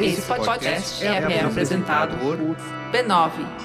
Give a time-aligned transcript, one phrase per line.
[0.00, 2.36] Esse podcast é, é apresentado por
[2.92, 3.62] b9.com.br.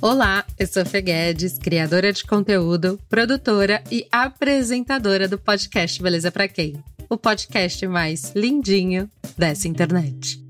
[0.00, 6.46] Olá, eu sou Fê Guedes, criadora de conteúdo, produtora e apresentadora do podcast Beleza Pra
[6.46, 6.82] Quem?
[7.08, 10.45] O podcast mais lindinho dessa internet.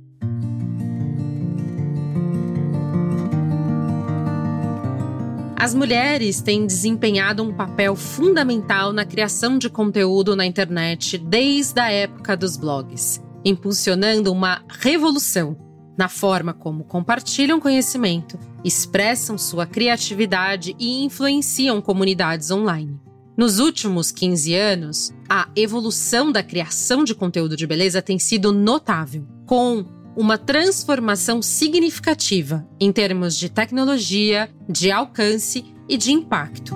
[5.66, 11.90] As mulheres têm desempenhado um papel fundamental na criação de conteúdo na internet desde a
[11.90, 15.56] época dos blogs, impulsionando uma revolução
[15.98, 23.00] na forma como compartilham conhecimento, expressam sua criatividade e influenciam comunidades online.
[23.36, 29.26] Nos últimos 15 anos, a evolução da criação de conteúdo de beleza tem sido notável,
[29.44, 29.84] com
[30.16, 36.74] uma transformação significativa em termos de tecnologia, de alcance e de impacto.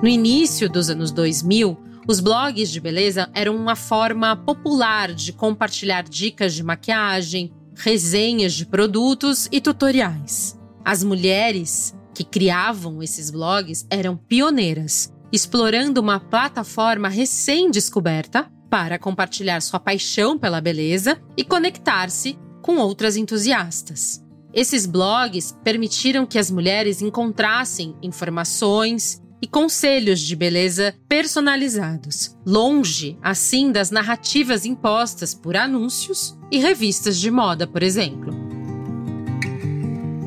[0.00, 6.04] No início dos anos 2000, os blogs de beleza eram uma forma popular de compartilhar
[6.04, 10.58] dicas de maquiagem, resenhas de produtos e tutoriais.
[10.84, 19.80] As mulheres que criavam esses blogs eram pioneiras, explorando uma plataforma recém-descoberta para compartilhar sua
[19.80, 24.24] paixão pela beleza e conectar-se com outras entusiastas.
[24.54, 33.72] Esses blogs permitiram que as mulheres encontrassem informações, e conselhos de beleza personalizados, longe, assim,
[33.72, 38.34] das narrativas impostas por anúncios e revistas de moda, por exemplo.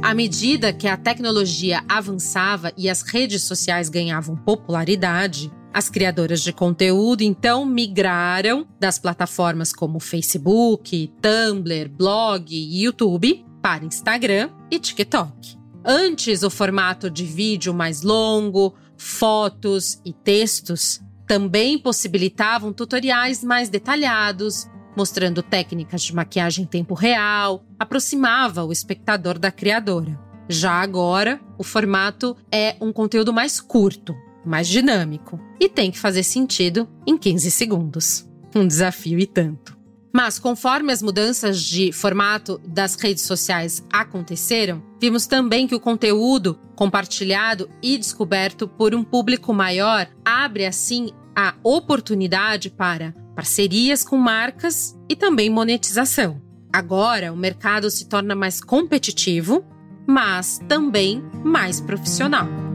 [0.02, 6.54] À medida que a tecnologia avançava e as redes sociais ganhavam popularidade, as criadoras de
[6.54, 15.58] conteúdo então migraram das plataformas como Facebook, Tumblr, blog e YouTube para Instagram e TikTok.
[15.84, 24.68] Antes, o formato de vídeo mais longo, fotos e textos também possibilitavam tutoriais mais detalhados,
[24.96, 30.20] mostrando técnicas de maquiagem em tempo real, aproximava o espectador da criadora.
[30.48, 34.14] Já agora, o formato é um conteúdo mais curto,
[34.46, 38.28] mais dinâmico e tem que fazer sentido em 15 segundos.
[38.56, 39.78] Um desafio e tanto.
[40.16, 46.60] Mas conforme as mudanças de formato das redes sociais aconteceram, vimos também que o conteúdo
[46.76, 54.96] compartilhado e descoberto por um público maior abre assim a oportunidade para parcerias com marcas
[55.10, 56.40] e também monetização.
[56.72, 59.66] Agora, o mercado se torna mais competitivo,
[60.06, 62.73] mas também mais profissional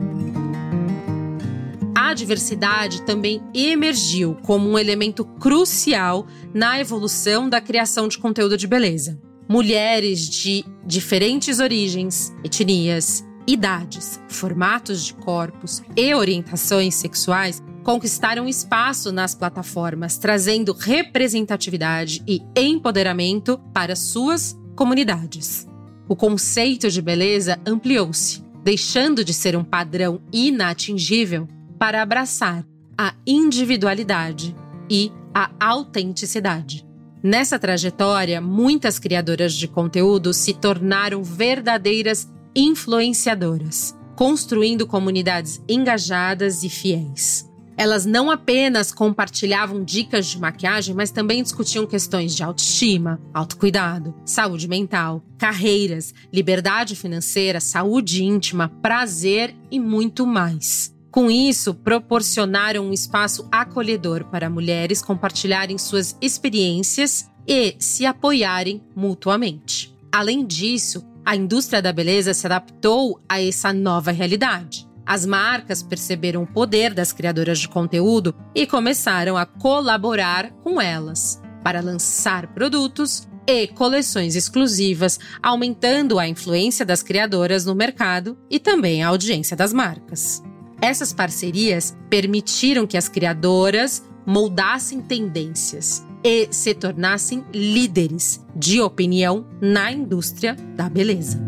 [1.99, 8.69] a diversidade também emergiu como um elemento crucial na evolução da criação de conteúdo de
[8.69, 9.21] beleza.
[9.49, 19.35] Mulheres de diferentes origens, etnias, idades, formatos de corpos e orientações sexuais conquistaram espaço nas
[19.35, 25.67] plataformas, trazendo representatividade e empoderamento para suas comunidades.
[26.09, 31.49] O conceito de beleza ampliou-se, deixando de ser um padrão inatingível
[31.79, 32.65] para abraçar
[32.97, 34.57] a individualidade
[34.91, 36.85] e a autenticidade.
[37.23, 47.49] Nessa trajetória, muitas criadoras de conteúdo se tornaram verdadeiras influenciadoras, construindo comunidades engajadas e fiéis.
[47.77, 54.67] Elas não apenas compartilhavam dicas de maquiagem, mas também discutiam questões de autoestima, autocuidado, saúde
[54.67, 60.93] mental, carreiras, liberdade financeira, saúde íntima, prazer e muito mais.
[61.19, 69.93] Com isso, proporcionaram um espaço acolhedor para mulheres compartilharem suas experiências e se apoiarem mutuamente.
[70.13, 74.89] Além disso, a indústria da beleza se adaptou a essa nova realidade.
[75.05, 81.43] As marcas perceberam o poder das criadoras de conteúdo e começaram a colaborar com elas
[81.65, 89.03] para lançar produtos e coleções exclusivas, aumentando a influência das criadoras no mercado e também
[89.03, 90.45] a audiência das marcas.
[90.81, 99.91] Essas parcerias permitiram que as criadoras moldassem tendências e se tornassem líderes de opinião na
[99.91, 101.39] indústria da beleza.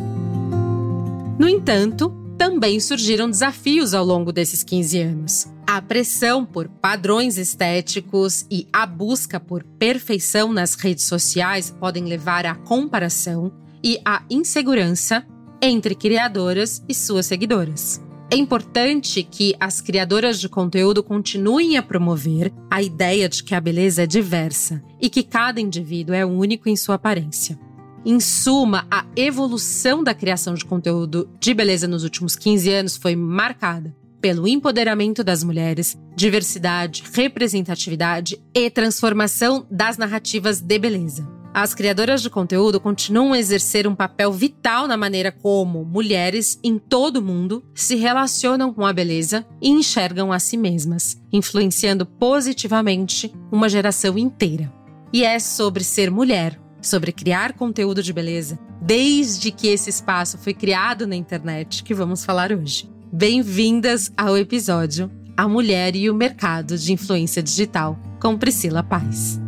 [1.39, 5.47] No entanto, também surgiram desafios ao longo desses 15 anos.
[5.67, 12.47] A pressão por padrões estéticos e a busca por perfeição nas redes sociais podem levar
[12.47, 13.53] à comparação
[13.85, 15.25] e à insegurança
[15.63, 18.01] entre criadoras e suas seguidoras.
[18.33, 23.61] É importante que as criadoras de conteúdo continuem a promover a ideia de que a
[23.61, 27.59] beleza é diversa e que cada indivíduo é único em sua aparência.
[28.07, 33.17] Em suma, a evolução da criação de conteúdo de beleza nos últimos 15 anos foi
[33.17, 41.29] marcada pelo empoderamento das mulheres, diversidade, representatividade e transformação das narrativas de beleza.
[41.53, 46.79] As criadoras de conteúdo continuam a exercer um papel vital na maneira como mulheres em
[46.79, 53.35] todo o mundo se relacionam com a beleza e enxergam a si mesmas, influenciando positivamente
[53.51, 54.73] uma geração inteira.
[55.13, 60.55] E é sobre ser mulher, sobre criar conteúdo de beleza, desde que esse espaço foi
[60.55, 62.89] criado na internet, que vamos falar hoje.
[63.13, 69.41] Bem-vindas ao episódio A Mulher e o Mercado de Influência Digital, com Priscila Paz.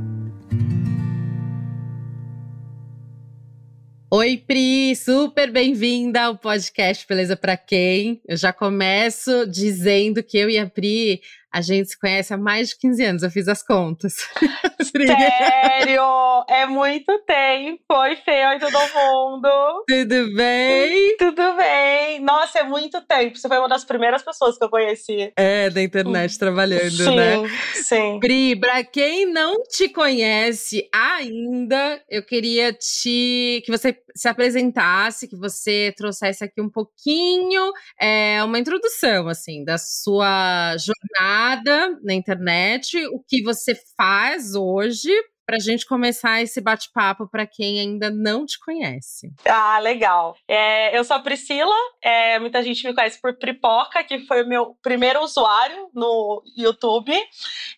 [4.14, 8.20] Oi, Pri, super bem-vinda ao podcast Beleza para Quem?
[8.28, 12.70] Eu já começo dizendo que eu e a Pri a gente se conhece há mais
[12.70, 14.14] de 15 anos, eu fiz as contas.
[14.82, 16.02] Sério?
[16.48, 17.82] É muito tempo.
[17.90, 19.84] Oi, Fê, oi todo mundo.
[19.86, 21.16] Tudo bem?
[21.18, 22.20] Tudo bem.
[22.20, 23.36] Nossa, é muito tempo.
[23.36, 25.32] Você foi uma das primeiras pessoas que eu conheci.
[25.36, 27.34] É, da internet, trabalhando, sim, né?
[27.74, 35.28] Sim, Pri, pra quem não te conhece ainda, eu queria te que você se apresentasse,
[35.28, 42.96] que você trouxesse aqui um pouquinho, é, uma introdução, assim, da sua jornada na internet,
[43.08, 45.10] o que você faz hoje,
[45.46, 49.32] para a gente começar esse bate-papo para quem ainda não te conhece.
[49.44, 50.36] Ah, legal.
[50.48, 54.48] É, eu sou a Priscila, é, muita gente me conhece por Pripoca, que foi o
[54.48, 57.12] meu primeiro usuário no YouTube.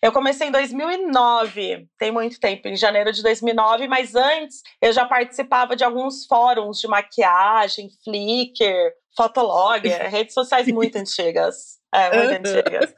[0.01, 5.05] Eu comecei em 2009, tem muito tempo, em janeiro de 2009, mas antes eu já
[5.05, 11.75] participava de alguns fóruns de maquiagem, Flickr, Fotologger, redes sociais muito antigas.
[11.93, 12.93] É, muito antigas.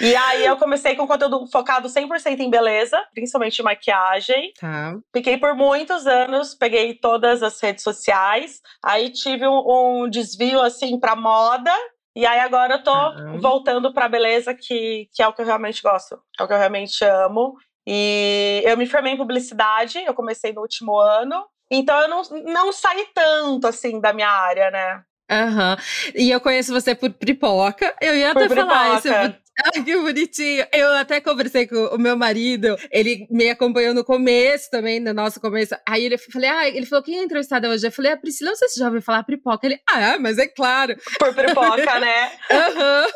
[0.00, 4.52] E aí eu comecei com conteúdo focado 100% em beleza, principalmente maquiagem.
[4.58, 4.96] Tá.
[5.14, 8.60] Fiquei por muitos anos, peguei todas as redes sociais.
[8.82, 9.62] Aí tive um,
[10.04, 11.72] um desvio assim para moda.
[12.14, 13.36] E aí agora eu tô Ah.
[13.40, 16.58] voltando para beleza, que, que é o que eu realmente gosto, é o que eu
[16.58, 17.54] realmente amo.
[17.86, 21.44] E eu me formei em publicidade, eu comecei no último ano.
[21.70, 25.02] Então eu não, não saí tanto assim da minha área, né?
[25.30, 25.76] Aham.
[26.14, 27.94] E eu conheço você por Pripoca.
[28.00, 29.08] Eu ia Por até falar isso.
[29.08, 30.66] Ai, que bonitinho.
[30.72, 32.76] Eu até conversei com o meu marido.
[32.90, 35.74] Ele me acompanhou no começo também, no nosso começo.
[35.86, 37.86] Aí ele falei, ah, ele falou, quem é entrevistada hoje?
[37.86, 39.66] Eu falei, a Priscila, não sei se já ouviu falar Pripoca.
[39.66, 40.96] Ele, ah, mas é claro.
[41.18, 42.32] Por pipoca, né?
[42.50, 43.06] Aham.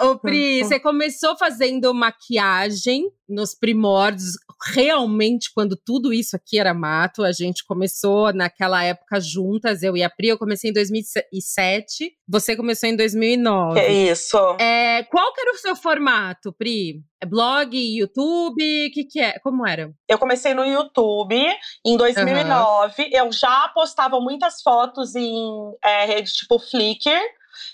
[0.10, 4.32] Ô, Pri, você começou fazendo maquiagem nos primórdios,
[4.72, 7.22] realmente, quando tudo isso aqui era mato.
[7.22, 10.28] A gente começou naquela época juntas, eu e a Pri.
[10.28, 13.80] Eu comecei em 2007, você começou em 2009.
[13.80, 14.38] Que isso.
[14.58, 17.02] É, qual que era o seu formato, Pri?
[17.20, 19.38] É blog, YouTube, o que que é?
[19.40, 19.92] Como era?
[20.08, 21.36] Eu comecei no YouTube
[21.84, 23.10] em 2009.
[23.12, 25.36] Eu já postava muitas fotos em
[25.84, 27.20] é, rede tipo Flickr.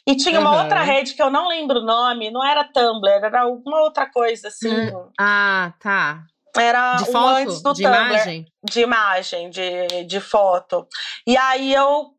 [0.07, 0.63] E tinha uma Aham.
[0.63, 4.49] outra rede que eu não lembro o nome, não era Tumblr, era alguma outra coisa
[4.49, 4.91] assim.
[5.19, 6.25] Ah, tá.
[6.57, 7.29] Era De foto?
[7.37, 8.01] antes do de Tumblr.
[8.07, 8.47] imagem?
[8.65, 10.87] de imagem, de, de foto.
[11.27, 12.13] E aí eu,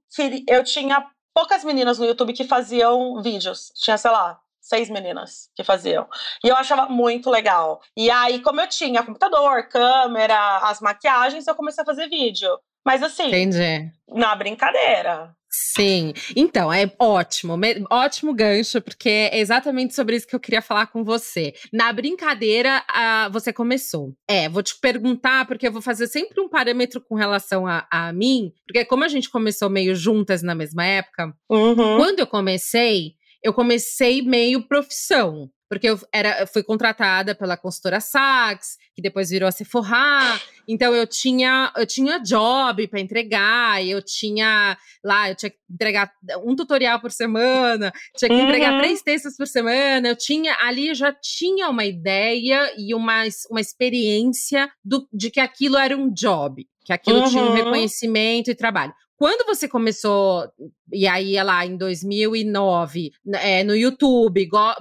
[0.47, 3.71] eu tinha poucas meninas no YouTube que faziam vídeos.
[3.75, 6.07] Tinha, sei lá, seis meninas que faziam.
[6.43, 7.79] E eu achava muito legal.
[7.95, 12.59] E aí, como eu tinha computador, câmera, as maquiagens, eu comecei a fazer vídeo.
[12.85, 13.89] Mas assim, Entendi.
[14.07, 15.33] na brincadeira.
[15.57, 17.57] Sim, então é ótimo,
[17.89, 21.53] ótimo gancho, porque é exatamente sobre isso que eu queria falar com você.
[21.71, 24.13] Na brincadeira, ah, você começou.
[24.27, 28.11] É, vou te perguntar, porque eu vou fazer sempre um parâmetro com relação a, a
[28.11, 31.75] mim, porque como a gente começou meio juntas na mesma época, Uhum.
[31.97, 33.13] quando eu comecei,
[33.43, 35.49] eu comecei meio profissão.
[35.67, 40.39] Porque eu, era, fui contratada pela consultora Saks, que depois virou a Sephora.
[40.67, 46.11] Então eu tinha, eu tinha job para entregar, eu tinha lá, eu tinha que entregar
[46.45, 48.77] um tutorial por semana, tinha que entregar Uhum.
[48.79, 50.07] três textos por semana.
[50.07, 55.39] Eu tinha ali eu já tinha uma ideia e uma, uma experiência do, de que
[55.39, 57.53] aquilo era um job, que aquilo tinha um Uhum.
[57.55, 58.93] reconhecimento e trabalho.
[59.17, 60.45] Quando você começou,
[60.91, 64.75] e aí ia lá em 2009, é, no YouTube, go-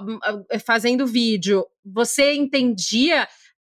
[0.51, 3.27] eh, fazendo vídeo, você entendia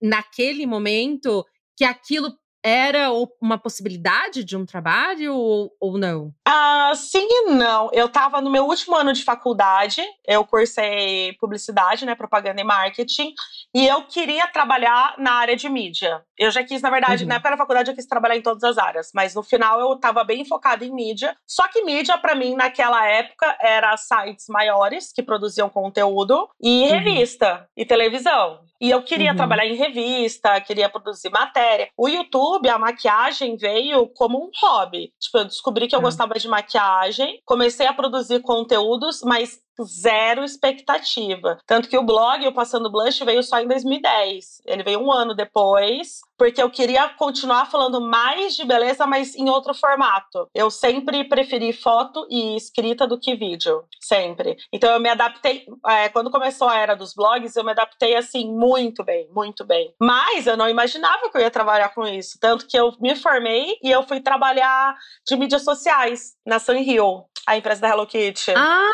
[0.02, 1.44] naquele momento
[1.76, 3.10] que aquilo era
[3.40, 6.34] uma possibilidade de um trabalho ou, ou não?
[6.44, 7.88] Ah, sim e não.
[7.92, 13.32] Eu estava no meu último ano de faculdade, eu cursei publicidade, né, propaganda e marketing,
[13.74, 16.22] e eu queria trabalhar na área de mídia.
[16.38, 17.28] Eu já quis, na verdade, Uhum.
[17.28, 19.92] na época da faculdade eu quis trabalhar em todas as áreas, mas no final eu
[19.94, 21.36] estava bem focada em mídia.
[21.46, 26.88] Só que mídia, para mim, naquela época, era sites maiores que produziam conteúdo e Uhum.
[26.98, 28.60] revista e televisão.
[28.80, 29.36] E eu queria uhum.
[29.36, 31.88] trabalhar em revista, queria produzir matéria.
[31.96, 35.12] O YouTube, a maquiagem veio como um hobby.
[35.20, 36.04] Tipo, eu descobri que eu uhum.
[36.04, 41.58] gostava de maquiagem, comecei a produzir conteúdos, mas zero expectativa.
[41.66, 44.62] Tanto que o blog, o Passando Blush, veio só em 2010.
[44.66, 49.48] Ele veio um ano depois, porque eu queria continuar falando mais de beleza, mas em
[49.48, 50.48] outro formato.
[50.54, 53.84] Eu sempre preferi foto e escrita do que vídeo.
[54.00, 54.56] Sempre.
[54.72, 55.66] Então eu me adaptei.
[55.86, 59.94] É, quando começou a era dos blogs, eu me adaptei assim muito bem, muito bem.
[60.00, 62.38] Mas eu não imaginava que eu ia trabalhar com isso.
[62.40, 67.56] Tanto que eu me formei e eu fui trabalhar de mídias sociais na Sunhill a
[67.56, 68.52] empresa da Hello Kitty.
[68.54, 68.90] Ah,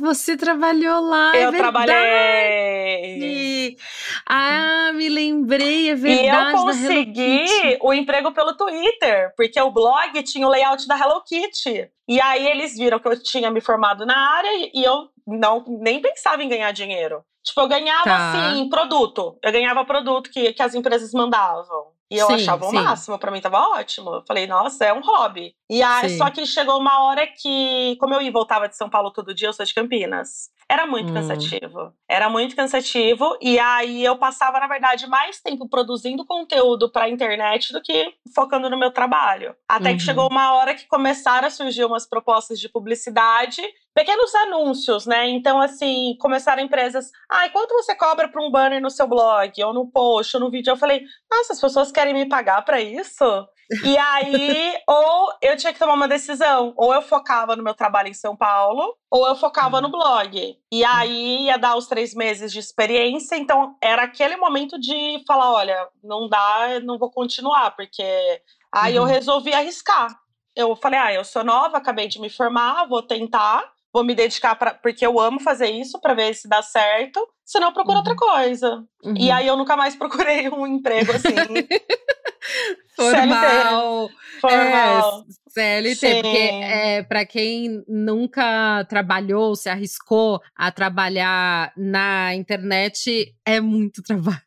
[0.00, 1.36] você trabalhou lá.
[1.36, 3.06] É eu é trabalhei.
[4.26, 6.24] Ah, me lembrei, é verdade.
[6.24, 7.44] E eu consegui
[7.82, 11.90] o emprego pelo Twitter, porque o blog tinha o layout da Hello Kitty.
[12.08, 16.00] E aí eles viram que eu tinha me formado na área e eu não nem
[16.00, 17.22] pensava em ganhar dinheiro.
[17.44, 18.30] Tipo, eu ganhava tá.
[18.30, 19.38] assim, produto.
[19.42, 21.92] Eu ganhava produto que, que as empresas mandavam.
[22.10, 22.76] E eu sim, achava o sim.
[22.76, 24.16] máximo, para mim tava ótimo.
[24.16, 25.54] Eu falei, nossa, é um hobby.
[25.70, 26.18] E aí, sim.
[26.18, 29.32] só que chegou uma hora que, como eu ia e voltava de São Paulo todo
[29.32, 30.50] dia, eu sou de Campinas.
[30.68, 31.14] Era muito hum.
[31.14, 31.92] cansativo.
[32.08, 33.36] Era muito cansativo.
[33.40, 38.68] E aí eu passava, na verdade, mais tempo produzindo conteúdo pra internet do que focando
[38.68, 39.54] no meu trabalho.
[39.68, 39.96] Até uhum.
[39.96, 43.62] que chegou uma hora que começaram a surgir umas propostas de publicidade
[43.94, 45.28] pequenos anúncios, né?
[45.28, 47.10] Então, assim, começaram empresas.
[47.30, 50.40] Ai, ah, quanto você cobra para um banner no seu blog, ou no post, ou
[50.42, 50.70] no vídeo?
[50.70, 53.24] Eu falei, nossa, as pessoas querem me pagar para isso?
[53.84, 56.72] E aí, ou eu tinha que tomar uma decisão.
[56.76, 59.92] Ou eu focava no meu trabalho em São Paulo, ou eu focava no uhum.
[59.92, 60.56] blog.
[60.72, 63.36] E aí ia dar os três meses de experiência.
[63.36, 68.02] Então, era aquele momento de falar: olha, não dá, não vou continuar, porque.
[68.72, 69.04] Aí uhum.
[69.04, 70.16] eu resolvi arriscar.
[70.54, 74.54] Eu falei: ah, eu sou nova, acabei de me formar, vou tentar vou me dedicar
[74.54, 78.04] pra, porque eu amo fazer isso para ver se dá certo, senão eu procuro uhum.
[78.06, 78.84] outra coisa.
[79.04, 79.14] Uhum.
[79.16, 81.34] E aí eu nunca mais procurei um emprego assim.
[82.96, 84.08] Formal.
[84.08, 84.40] CLT.
[84.40, 85.24] Formal.
[85.26, 86.22] É, CLT, Sim.
[86.22, 94.40] porque é, para quem nunca trabalhou, se arriscou a trabalhar na internet, é muito trabalho.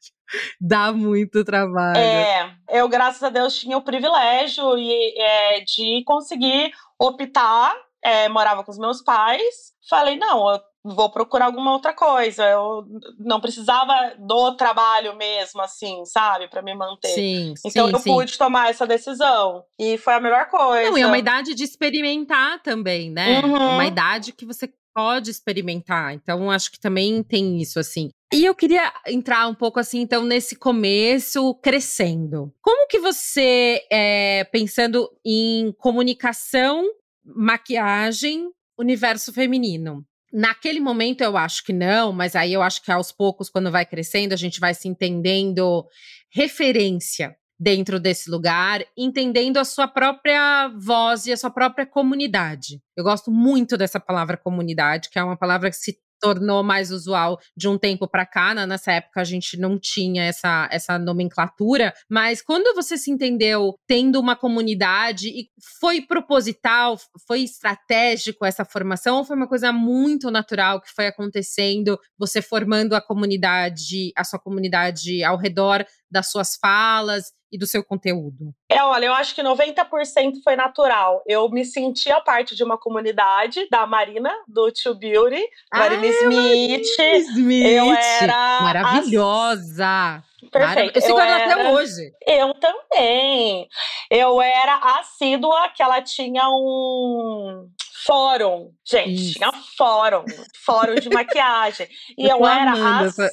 [0.60, 1.98] Dá muito trabalho.
[1.98, 8.64] É, eu, graças a Deus, tinha o privilégio e, é, de conseguir optar é, morava
[8.64, 9.74] com os meus pais.
[9.90, 12.44] Falei, não, eu vou procurar alguma outra coisa.
[12.46, 12.86] Eu
[13.20, 17.10] não precisava do trabalho mesmo, assim, sabe, para me manter.
[17.10, 18.12] Sim, então sim, eu sim.
[18.12, 20.90] pude tomar essa decisão e foi a melhor coisa.
[20.90, 23.42] Não, e é uma idade de experimentar também, né?
[23.42, 23.74] É uhum.
[23.74, 26.14] Uma idade que você pode experimentar.
[26.14, 28.10] Então acho que também tem isso assim.
[28.34, 32.52] E eu queria entrar um pouco assim, então, nesse começo, crescendo.
[32.62, 36.84] Como que você, é, pensando em comunicação
[37.26, 40.06] maquiagem, universo feminino.
[40.32, 43.86] Naquele momento eu acho que não, mas aí eu acho que aos poucos, quando vai
[43.86, 45.86] crescendo, a gente vai se entendendo
[46.32, 52.82] referência dentro desse lugar, entendendo a sua própria voz e a sua própria comunidade.
[52.98, 57.38] Eu gosto muito dessa palavra comunidade, que é uma palavra que se tornou mais usual
[57.56, 58.54] de um tempo para cá.
[58.54, 58.66] Né?
[58.66, 64.22] Nessa época a gente não tinha essa, essa nomenclatura, mas quando você se entendeu tendo
[64.22, 65.50] uma comunidade e
[65.82, 72.42] foi proposital, foi estratégico essa formação foi uma coisa muito natural que foi acontecendo, você
[72.42, 78.54] formando a comunidade, a sua comunidade ao redor das suas falas e do seu conteúdo?
[78.70, 81.22] É, olha, eu acho que 90% foi natural.
[81.28, 85.44] Eu me senti a parte de uma comunidade da Marina, do Tio Beauty,
[85.74, 86.88] Marina Smith.
[87.30, 87.66] Smith.
[87.66, 88.62] Eu era.
[88.62, 90.24] Maravilhosa!
[90.52, 90.98] Perfeito.
[90.98, 91.54] Eu sigo ela era...
[91.54, 92.12] até hoje.
[92.28, 93.68] Eu também.
[94.10, 97.70] Eu era assídua que ela tinha um
[98.06, 98.72] fórum.
[98.86, 99.34] Gente, Isso.
[99.34, 100.26] tinha fórum.
[100.66, 101.88] Fórum de maquiagem.
[102.18, 103.30] E eu, eu era assídua.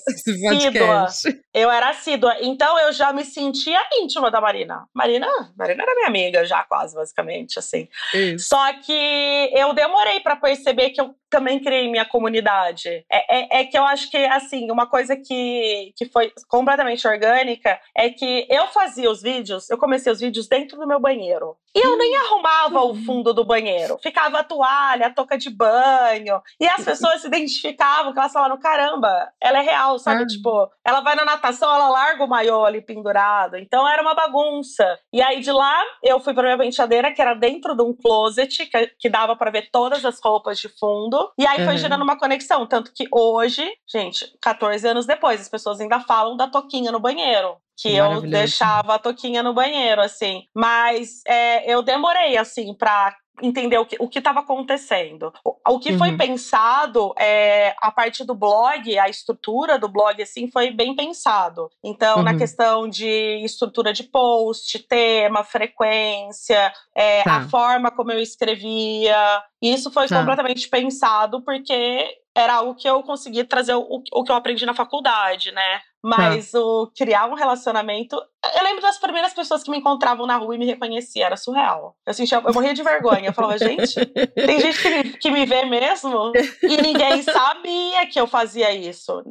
[1.53, 2.37] Eu era assídua.
[2.41, 4.87] Então eu já me sentia íntima da Marina.
[4.95, 7.89] Marina, Marina era minha amiga já quase, basicamente, assim.
[8.15, 8.49] Isso.
[8.49, 13.05] Só que eu demorei para perceber que eu também criei minha comunidade.
[13.11, 17.81] É, é, é, que eu acho que, assim, uma coisa que, que foi completamente orgânica
[17.97, 21.57] é que eu fazia os vídeos, eu comecei os vídeos dentro do meu banheiro.
[21.75, 23.99] E eu nem arrumava o fundo do banheiro.
[24.03, 26.43] Ficava a toalha, a touca de banho.
[26.59, 30.25] E as pessoas se identificavam, que elas falaram: caramba, ela é real, sabe?
[30.25, 30.27] Ah.
[30.27, 33.57] Tipo, ela vai na natação, ela larga o maiô ali pendurado.
[33.57, 34.99] Então era uma bagunça.
[35.12, 38.67] E aí de lá, eu fui pra minha penteadeira, que era dentro de um closet,
[38.67, 41.33] que, que dava para ver todas as roupas de fundo.
[41.39, 41.79] E aí foi uhum.
[41.79, 42.67] gerando uma conexão.
[42.67, 47.57] Tanto que hoje, gente, 14 anos depois, as pessoas ainda falam da toquinha no banheiro
[47.81, 50.45] que eu deixava a toquinha no banheiro, assim.
[50.55, 55.33] Mas é, eu demorei, assim, pra entender o que o estava acontecendo.
[55.45, 55.99] O, o que uhum.
[55.99, 61.71] foi pensado, é, a parte do blog, a estrutura do blog, assim, foi bem pensado.
[61.83, 62.23] Então, uhum.
[62.23, 67.37] na questão de estrutura de post, tema, frequência, é, tá.
[67.37, 70.19] a forma como eu escrevia, isso foi tá.
[70.19, 74.75] completamente pensado porque era algo que eu conseguia trazer o, o que eu aprendi na
[74.75, 75.81] faculdade, né?
[76.02, 76.59] Mas tá.
[76.59, 78.16] o criar um relacionamento.
[78.57, 81.95] Eu lembro das primeiras pessoas que me encontravam na rua e me reconheciam, era surreal.
[82.07, 83.28] Eu sentia, eu morria de vergonha.
[83.28, 88.19] Eu falava, gente, tem gente que me, que me vê mesmo e ninguém sabia que
[88.19, 89.23] eu fazia isso.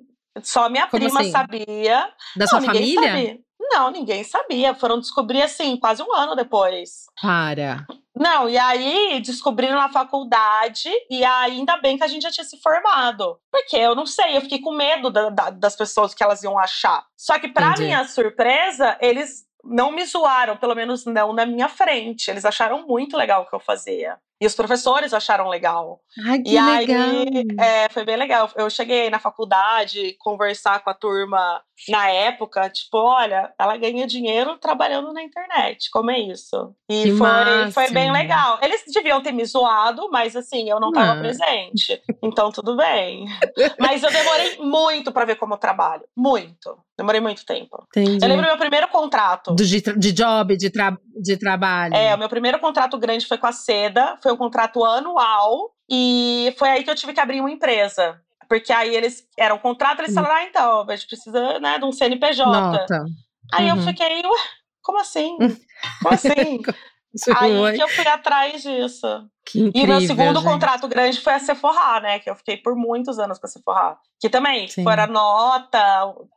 [0.44, 1.32] Só minha Como prima assim?
[1.32, 2.02] sabia.
[2.36, 3.02] Da Não, sua família?
[3.02, 3.40] Sabia.
[3.72, 4.74] Não, ninguém sabia.
[4.74, 7.06] Foram descobrir assim, quase um ano depois.
[7.22, 7.86] Para.
[8.16, 12.60] Não, e aí descobriram na faculdade, e ainda bem que a gente já tinha se
[12.60, 13.40] formado.
[13.50, 16.60] Porque eu não sei, eu fiquei com medo da, da, das pessoas que elas iam
[16.60, 17.06] achar.
[17.16, 17.84] Só que, pra Entendi.
[17.84, 22.30] minha surpresa, eles não me zoaram, pelo menos não na minha frente.
[22.30, 24.18] Eles acharam muito legal o que eu fazia.
[24.42, 26.00] E os professores acharam legal.
[26.26, 27.10] Ai, que e legal.
[27.10, 28.50] aí, é, foi bem legal.
[28.56, 34.58] Eu cheguei na faculdade, conversar com a turma na época, tipo, olha, ela ganha dinheiro
[34.58, 36.74] trabalhando na internet, como é isso?
[36.90, 38.60] E que foi, foi bem legal.
[38.62, 42.02] Eles deviam ter me zoado, mas assim, eu não estava presente.
[42.22, 43.26] Então tudo bem.
[43.80, 46.04] mas eu demorei muito para ver como eu trabalho.
[46.16, 46.78] Muito.
[46.98, 47.88] Demorei muito tempo.
[47.96, 48.24] Entendi.
[48.24, 49.54] Eu lembro do meu primeiro contrato.
[49.54, 51.96] Do, de, de job, de, tra de trabalho.
[51.96, 54.18] É, o meu primeiro contrato grande foi com a Seda.
[54.22, 55.74] Foi um contrato anual.
[55.90, 58.22] E foi aí que eu tive que abrir uma empresa.
[58.48, 61.86] Porque aí eles eram um contrato, eles falaram, ah, então, a gente precisa né, de
[61.86, 62.46] um CNPJ.
[62.46, 63.06] Nota.
[63.54, 63.78] Aí uhum.
[63.78, 64.40] eu fiquei, ué,
[64.82, 65.38] como assim?
[66.02, 66.62] Como assim?
[67.36, 69.08] Aí que eu fui atrás disso.
[69.46, 70.52] Que incrível, e meu segundo gente.
[70.52, 72.20] contrato grande foi a Sephora, né?
[72.20, 73.98] Que eu fiquei por muitos anos com a Sephora.
[74.20, 74.84] Que também, Sim.
[74.84, 75.80] fora nota,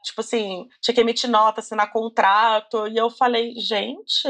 [0.02, 2.88] tipo assim, tinha que emitir nota, assinar contrato.
[2.88, 4.26] E eu falei, gente,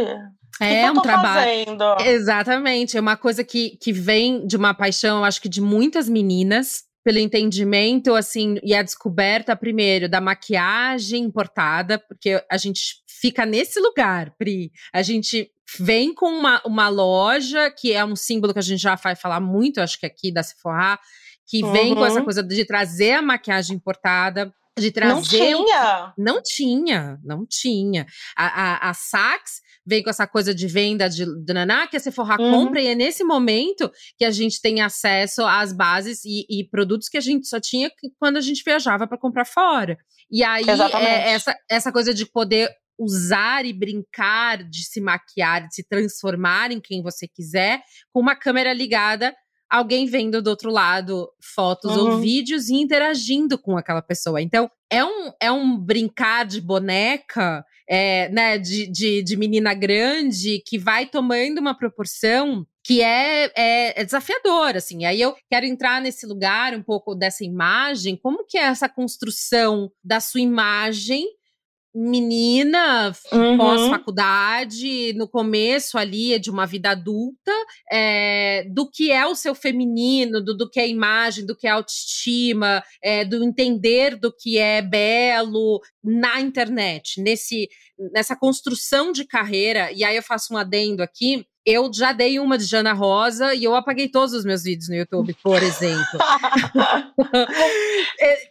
[0.60, 1.64] é que um trabalho.
[1.64, 1.84] Fazendo?
[2.00, 2.96] Exatamente.
[2.96, 6.84] É uma coisa que, que vem de uma paixão, eu acho que de muitas meninas,
[7.04, 13.80] pelo entendimento, assim, e a descoberta, primeiro, da maquiagem importada, porque a gente fica nesse
[13.80, 14.70] lugar, Pri.
[14.92, 18.94] A gente vem com uma, uma loja, que é um símbolo que a gente já
[18.94, 20.98] vai falar muito, acho que aqui da Sephora,
[21.46, 21.96] que vem uhum.
[21.96, 22.24] com essa uhum.
[22.24, 25.14] coisa de trazer a maquiagem importada, de trazer.
[25.14, 26.14] Não tinha!
[26.16, 28.06] Não tinha, não tinha.
[28.36, 32.00] A, a, a Saks veio com essa coisa de venda de, de naná, que a
[32.00, 32.50] Sephora uhum.
[32.50, 37.08] compra, e é nesse momento que a gente tem acesso às bases e, e produtos
[37.08, 39.98] que a gente só tinha quando a gente viajava para comprar fora.
[40.30, 42.70] E aí, é, essa, essa coisa de poder
[43.02, 48.36] usar e brincar de se maquiar, de se transformar em quem você quiser, com uma
[48.36, 49.34] câmera ligada
[49.72, 52.10] alguém vendo do outro lado fotos uhum.
[52.10, 54.42] ou vídeos e interagindo com aquela pessoa.
[54.42, 60.62] Então, é um, é um brincar de boneca, é, né, de, de, de menina grande
[60.66, 65.06] que vai tomando uma proporção que é, é, é, desafiador, assim.
[65.06, 69.90] Aí eu quero entrar nesse lugar um pouco dessa imagem, como que é essa construção
[70.04, 71.24] da sua imagem
[71.94, 73.56] menina, uhum.
[73.58, 77.52] pós-faculdade, no começo ali de uma vida adulta,
[77.90, 81.70] é, do que é o seu feminino, do, do que é imagem, do que é
[81.70, 87.68] autoestima, é, do entender do que é belo na internet, nesse,
[88.12, 89.92] nessa construção de carreira.
[89.92, 93.62] E aí eu faço um adendo aqui eu já dei uma de Jana Rosa e
[93.64, 96.02] eu apaguei todos os meus vídeos no YouTube, por exemplo.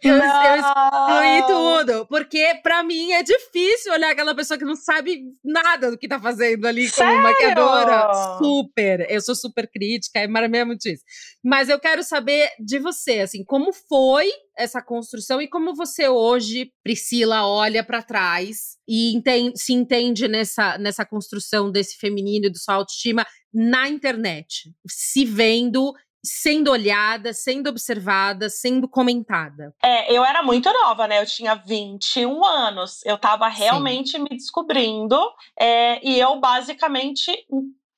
[0.02, 5.24] eu, eu, excluí tudo, porque para mim é difícil olhar aquela pessoa que não sabe
[5.44, 7.12] nada do que tá fazendo ali Sério?
[7.12, 8.38] como maquiadora.
[8.38, 9.06] Super.
[9.10, 10.52] Eu sou super crítica, é maravilhoso
[10.86, 11.04] isso.
[11.44, 16.72] Mas eu quero saber de você, assim, como foi essa construção e como você hoje,
[16.82, 22.58] Priscila, olha para trás e entende, se entende nessa, nessa construção desse feminino e do
[22.58, 25.92] sua autoestima na internet, se vendo
[26.24, 29.74] sendo olhada, sendo observada, sendo comentada?
[29.82, 31.20] É, eu era muito nova, né?
[31.20, 33.04] Eu tinha 21 anos.
[33.04, 34.20] Eu tava realmente Sim.
[34.20, 35.18] me descobrindo.
[35.58, 37.32] É, e eu basicamente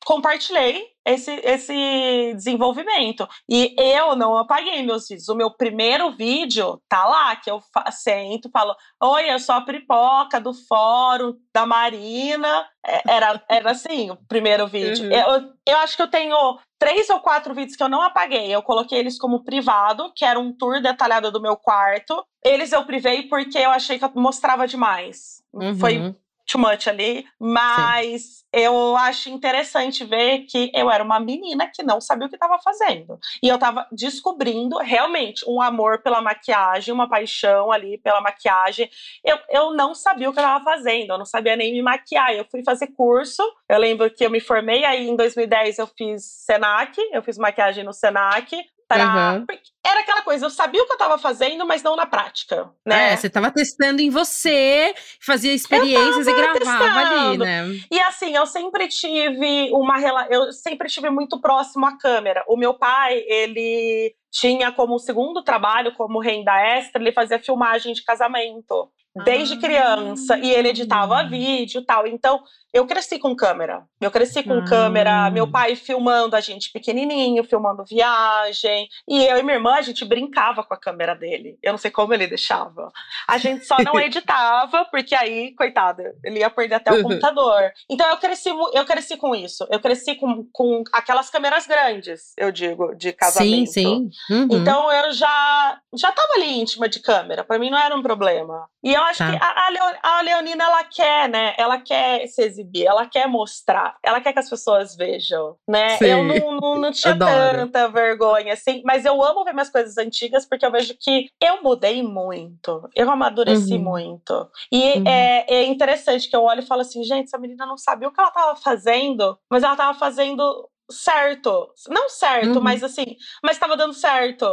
[0.04, 3.28] compartilhei esse, esse desenvolvimento.
[3.48, 5.28] E eu não apaguei meus vídeos.
[5.28, 10.40] O meu primeiro vídeo tá lá, que eu sento falo: Oi, eu sou a Pripoca
[10.40, 12.66] do fórum da Marina.
[12.86, 15.06] É, era, era assim o primeiro vídeo.
[15.06, 15.12] Uhum.
[15.12, 16.36] Eu, eu acho que eu tenho
[16.78, 18.54] três ou quatro vídeos que eu não apaguei.
[18.54, 22.24] Eu coloquei eles como privado, que era um tour detalhado do meu quarto.
[22.44, 25.42] Eles eu privei porque eu achei que eu mostrava demais.
[25.52, 25.78] Uhum.
[25.78, 26.14] Foi
[26.46, 28.44] too much ali, mas Sim.
[28.52, 32.58] eu acho interessante ver que eu era uma menina que não sabia o que estava
[32.62, 33.18] fazendo.
[33.42, 38.90] E eu estava descobrindo realmente um amor pela maquiagem, uma paixão ali pela maquiagem.
[39.24, 42.34] Eu, eu não sabia o que eu estava fazendo, eu não sabia nem me maquiar.
[42.34, 46.24] Eu fui fazer curso, eu lembro que eu me formei aí em 2010 eu fiz
[46.24, 48.54] Senac, eu fiz maquiagem no Senac,
[48.94, 49.32] Pra...
[49.34, 49.46] Uhum.
[49.86, 53.12] Era aquela coisa, eu sabia o que eu estava fazendo, mas não na prática, né?
[53.12, 56.98] É, você estava testando em você, fazia experiências e gravava testando.
[56.98, 57.66] ali, né?
[57.90, 62.42] E assim, eu sempre tive uma relação, eu sempre tive muito próximo à câmera.
[62.48, 68.02] O meu pai, ele tinha como segundo trabalho, como renda extra, ele fazia filmagem de
[68.02, 68.90] casamento
[69.24, 69.60] desde ah.
[69.60, 72.06] criança e ele editava vídeo e tal.
[72.06, 72.42] Então,
[72.74, 73.84] eu cresci com câmera.
[74.00, 74.64] Eu cresci com ah.
[74.64, 78.88] câmera, meu pai filmando a gente pequenininho, filmando viagem.
[79.08, 81.56] E eu e minha irmã, a gente brincava com a câmera dele.
[81.62, 82.90] Eu não sei como ele deixava.
[83.28, 87.72] A gente só não editava, porque aí, coitada, ele ia perder até o computador.
[87.88, 89.64] Então eu cresci, eu cresci com isso.
[89.70, 93.70] Eu cresci com, com aquelas câmeras grandes, eu digo, de casamento.
[93.70, 94.34] Sim, sim.
[94.34, 94.48] Uhum.
[94.50, 97.44] Então eu já, já tava ali íntima de câmera.
[97.44, 98.68] Para mim não era um problema.
[98.82, 99.30] E eu acho tá.
[99.30, 101.54] que a, a Leonina, ela quer, né?
[101.58, 105.96] Ela quer se exibir ela quer mostrar, ela quer que as pessoas vejam, né?
[105.96, 106.04] Sim.
[106.04, 107.58] Eu não, não, não tinha Adoro.
[107.58, 111.62] tanta vergonha, assim, mas eu amo ver minhas coisas antigas porque eu vejo que eu
[111.62, 113.82] mudei muito, eu amadureci uhum.
[113.82, 114.48] muito.
[114.70, 115.08] E uhum.
[115.08, 118.12] é, é interessante que eu olho e falo assim, gente, essa menina não sabia o
[118.12, 121.72] que ela estava fazendo, mas ela estava fazendo certo.
[121.88, 122.60] Não certo, uhum.
[122.60, 124.46] mas assim, mas estava dando certo.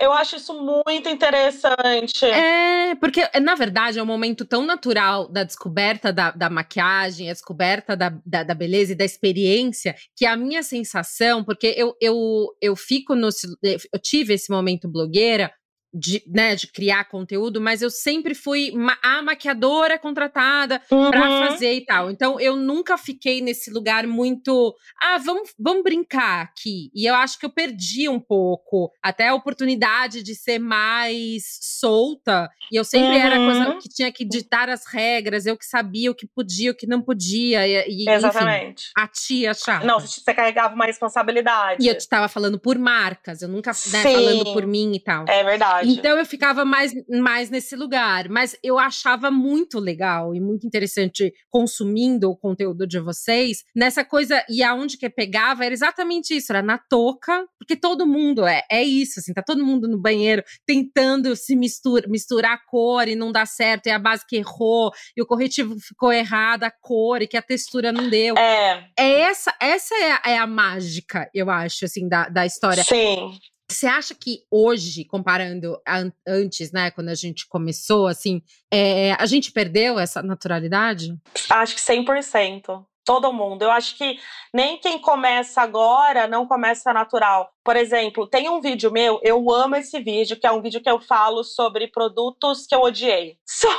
[0.00, 2.24] Eu acho isso muito interessante.
[2.24, 7.32] É, porque na verdade é um momento tão natural da descoberta da, da maquiagem, a
[7.32, 12.48] descoberta da, da, da, beleza e da experiência, que a minha sensação, porque eu, eu,
[12.60, 13.28] eu fico no.
[13.62, 15.52] Eu tive esse momento blogueira
[15.98, 21.10] de, né, de criar conteúdo, mas eu sempre fui a maquiadora contratada uhum.
[21.10, 22.10] para fazer e tal.
[22.10, 26.90] Então eu nunca fiquei nesse lugar muito, ah, vamos, vamos brincar aqui.
[26.94, 32.48] E eu acho que eu perdi um pouco até a oportunidade de ser mais solta.
[32.70, 33.22] E eu sempre uhum.
[33.22, 36.70] era a coisa que tinha que ditar as regras, eu que sabia o que podia,
[36.70, 37.66] o que não podia.
[37.66, 38.84] E, Exatamente.
[38.84, 39.86] Enfim, a tia chata.
[39.86, 41.84] Não, você carregava uma responsabilidade.
[41.84, 45.24] E eu estava falando por marcas, eu nunca né, falando por mim e tal.
[45.28, 46.08] É verdade verdade.
[46.08, 48.28] Então eu ficava mais, mais nesse lugar.
[48.28, 53.64] Mas eu achava muito legal e muito interessante consumindo o conteúdo de vocês.
[53.74, 58.46] Nessa coisa, e aonde que pegava era exatamente isso, era na touca, porque todo mundo
[58.46, 63.08] é, é isso, assim, tá todo mundo no banheiro tentando se mistura, misturar a cor
[63.08, 66.70] e não dá certo, e a base que errou, e o corretivo ficou errado, a
[66.70, 68.36] cor, e que a textura não deu.
[68.36, 68.88] É.
[68.98, 72.84] É essa, essa é a, é a mágica, eu acho, assim, da, da história.
[72.84, 73.32] Sim.
[73.70, 79.26] Você acha que hoje, comparando a, antes, né, quando a gente começou, assim, é, a
[79.26, 81.14] gente perdeu essa naturalidade?
[81.50, 82.84] Acho que 100%.
[83.08, 83.62] Todo mundo.
[83.62, 84.20] Eu acho que
[84.52, 87.50] nem quem começa agora não começa natural.
[87.64, 90.90] Por exemplo, tem um vídeo meu, eu amo esse vídeo, que é um vídeo que
[90.90, 93.38] eu falo sobre produtos que eu odiei.
[93.48, 93.70] Só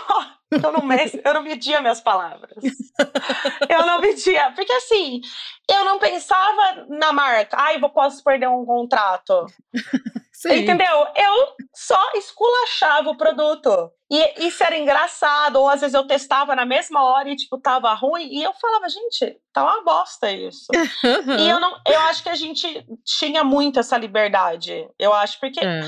[0.52, 0.82] eu não,
[1.24, 2.58] eu não media minhas palavras.
[3.70, 4.52] Eu não media.
[4.56, 5.22] Porque assim,
[5.70, 7.56] eu não pensava na marca.
[7.60, 9.46] Ai, eu posso perder um contrato.
[10.40, 10.60] Sim.
[10.60, 11.06] Entendeu?
[11.18, 13.92] Eu só esculachava o produto.
[14.10, 15.58] E isso era engraçado.
[15.58, 18.26] Ou às vezes eu testava na mesma hora e, tipo, tava ruim.
[18.32, 20.68] E eu falava, gente, tá uma bosta isso.
[21.38, 21.78] e eu não.
[21.86, 24.88] Eu acho que a gente tinha muito essa liberdade.
[24.98, 25.60] Eu acho, porque.
[25.60, 25.82] É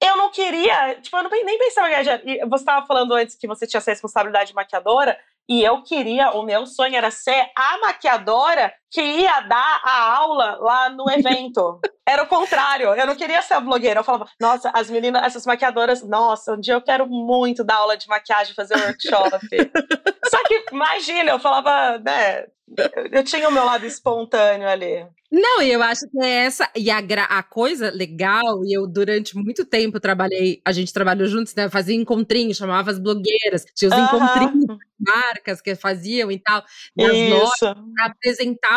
[0.00, 3.66] eu não queria, tipo, eu não, nem pensava em Você estava falando antes que você
[3.66, 8.72] tinha essa responsabilidade de maquiadora, e eu queria, o meu sonho era ser a maquiadora
[8.90, 11.80] que ia dar a aula lá no evento.
[12.06, 14.00] Era o contrário, eu não queria ser a blogueira.
[14.00, 17.96] Eu falava, nossa, as meninas, essas maquiadoras, nossa, um dia eu quero muito dar aula
[17.96, 19.38] de maquiagem, fazer workshop.
[20.30, 22.46] Só que, imagina, eu falava, né,
[23.12, 25.06] eu tinha o meu lado espontâneo ali.
[25.30, 26.70] Não, e eu acho que é essa.
[26.74, 26.98] E a,
[27.28, 31.68] a coisa legal, e eu durante muito tempo trabalhei, a gente trabalhou juntos, né?
[31.68, 34.04] Fazia encontrinhos, chamava as blogueiras, tinha os uh -huh.
[34.06, 36.64] encontrinhos marcas que faziam e tal,
[36.96, 38.14] nas lojas, para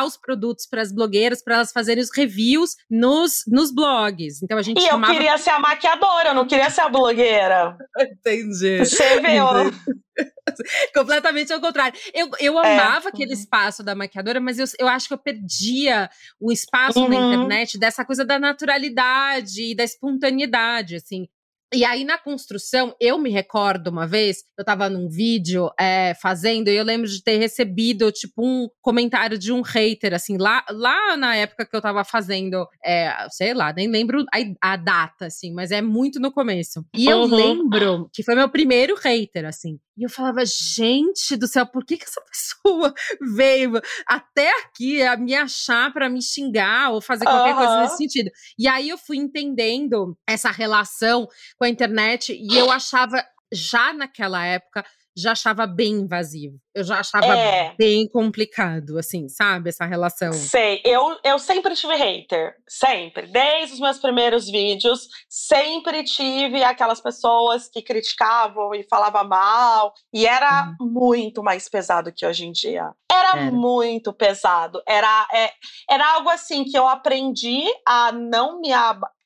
[0.05, 4.41] os produtos para as blogueiras, para elas fazerem os reviews nos, nos blogs.
[4.41, 5.13] Então a gente E chamava...
[5.13, 7.77] eu queria ser a maquiadora, eu não queria ser a blogueira.
[7.99, 8.79] Entendi.
[8.79, 9.45] Você viu?
[10.93, 11.97] Completamente ao contrário.
[12.13, 12.73] Eu, eu é.
[12.73, 16.09] amava aquele espaço da maquiadora, mas eu, eu acho que eu perdia
[16.39, 17.07] o espaço uhum.
[17.07, 21.27] na internet dessa coisa da naturalidade e da espontaneidade, assim.
[21.73, 26.67] E aí, na construção, eu me recordo uma vez, eu tava num vídeo é, fazendo,
[26.67, 31.15] e eu lembro de ter recebido, tipo, um comentário de um hater, assim, lá, lá
[31.15, 35.53] na época que eu tava fazendo, é, sei lá, nem lembro a, a, data, assim,
[35.53, 36.85] mas é muito no começo.
[36.93, 37.11] E uhum.
[37.11, 39.79] eu lembro que foi meu primeiro hater, assim.
[40.01, 42.91] E eu falava, gente do céu, por que, que essa pessoa
[43.35, 47.57] veio até aqui a me achar para me xingar ou fazer qualquer uhum.
[47.57, 48.31] coisa nesse sentido?
[48.57, 54.43] E aí eu fui entendendo essa relação com a internet e eu achava já naquela
[54.43, 54.83] época
[55.15, 56.57] já achava bem invasivo.
[56.73, 57.75] Eu já achava é.
[57.77, 59.69] bem complicado, assim, sabe?
[59.69, 60.31] Essa relação.
[60.31, 60.81] Sei.
[60.85, 62.55] Eu, eu sempre tive hater.
[62.67, 63.27] Sempre.
[63.27, 69.93] Desde os meus primeiros vídeos, sempre tive aquelas pessoas que criticavam e falavam mal.
[70.13, 70.87] E era uhum.
[70.89, 72.91] muito mais pesado que hoje em dia.
[73.11, 73.51] Era, era.
[73.51, 74.81] muito pesado.
[74.87, 75.51] Era, é,
[75.89, 78.71] era algo assim que eu aprendi a não me,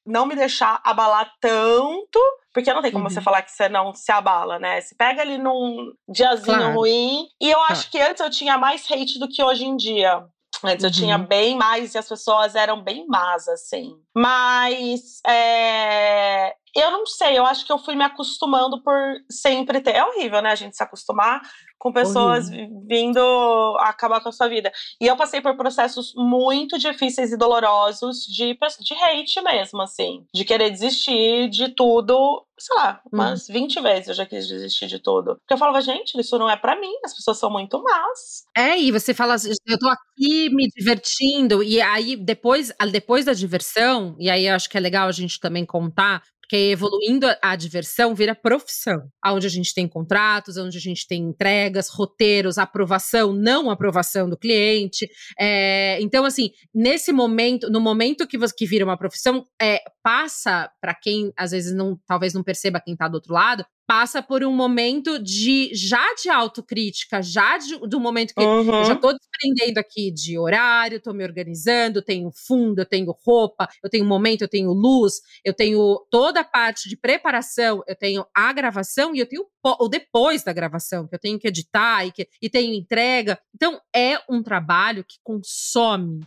[0.06, 2.20] não me deixar abalar tanto
[2.56, 3.10] porque não tem como uhum.
[3.10, 4.80] você falar que você não se abala, né?
[4.80, 6.74] Se pega ali num diazinho claro.
[6.74, 7.28] ruim.
[7.42, 10.26] E eu acho que antes eu tinha mais hate do que hoje em dia.
[10.64, 10.90] Antes uhum.
[10.90, 11.26] eu tinha uhum.
[11.26, 13.94] bem mais e as pessoas eram bem más, assim.
[14.16, 18.96] Mas é, eu não sei, eu acho que eu fui me acostumando por
[19.30, 19.96] sempre ter.
[19.96, 21.42] É horrível, né, a gente se acostumar
[21.80, 22.84] com pessoas horrível.
[22.88, 24.72] vindo acabar com a sua vida.
[25.00, 30.26] E eu passei por processos muito difíceis e dolorosos de, de hate mesmo, assim.
[30.34, 33.54] De querer desistir de tudo, sei lá, umas hum.
[33.54, 35.36] 20 vezes eu já quis desistir de tudo.
[35.36, 38.44] Porque eu falava, gente, isso não é para mim, as pessoas são muito más.
[38.58, 39.36] É, e você fala,
[39.68, 44.70] eu tô aqui me divertindo, e aí depois, depois da diversão, e aí eu acho
[44.70, 49.50] que é legal a gente também contar, porque evoluindo a, diversão vira profissão, onde a
[49.50, 55.10] gente tem contratos, onde a gente tem entregas, roteiros, aprovação, não aprovação do cliente.
[55.40, 60.70] É, então, assim, nesse momento, no momento que, você, que vira uma profissão, é, passa
[60.80, 64.44] para quem às vezes não, talvez não perceba quem está do outro lado, passa por
[64.44, 68.80] um momento de já de autocrítica, já de, do momento que uhum.
[68.80, 73.68] eu já estou desprendendo aqui de horário, estou me organizando, tenho fundo, eu tenho roupa,
[73.84, 78.26] eu tenho momento, eu tenho luz, eu tenho toda a parte de preparação, eu tenho
[78.34, 82.12] a gravação e eu tenho o depois da gravação, que eu tenho que editar e,
[82.12, 83.40] que, e tenho entrega.
[83.54, 86.22] Então, é um trabalho que consome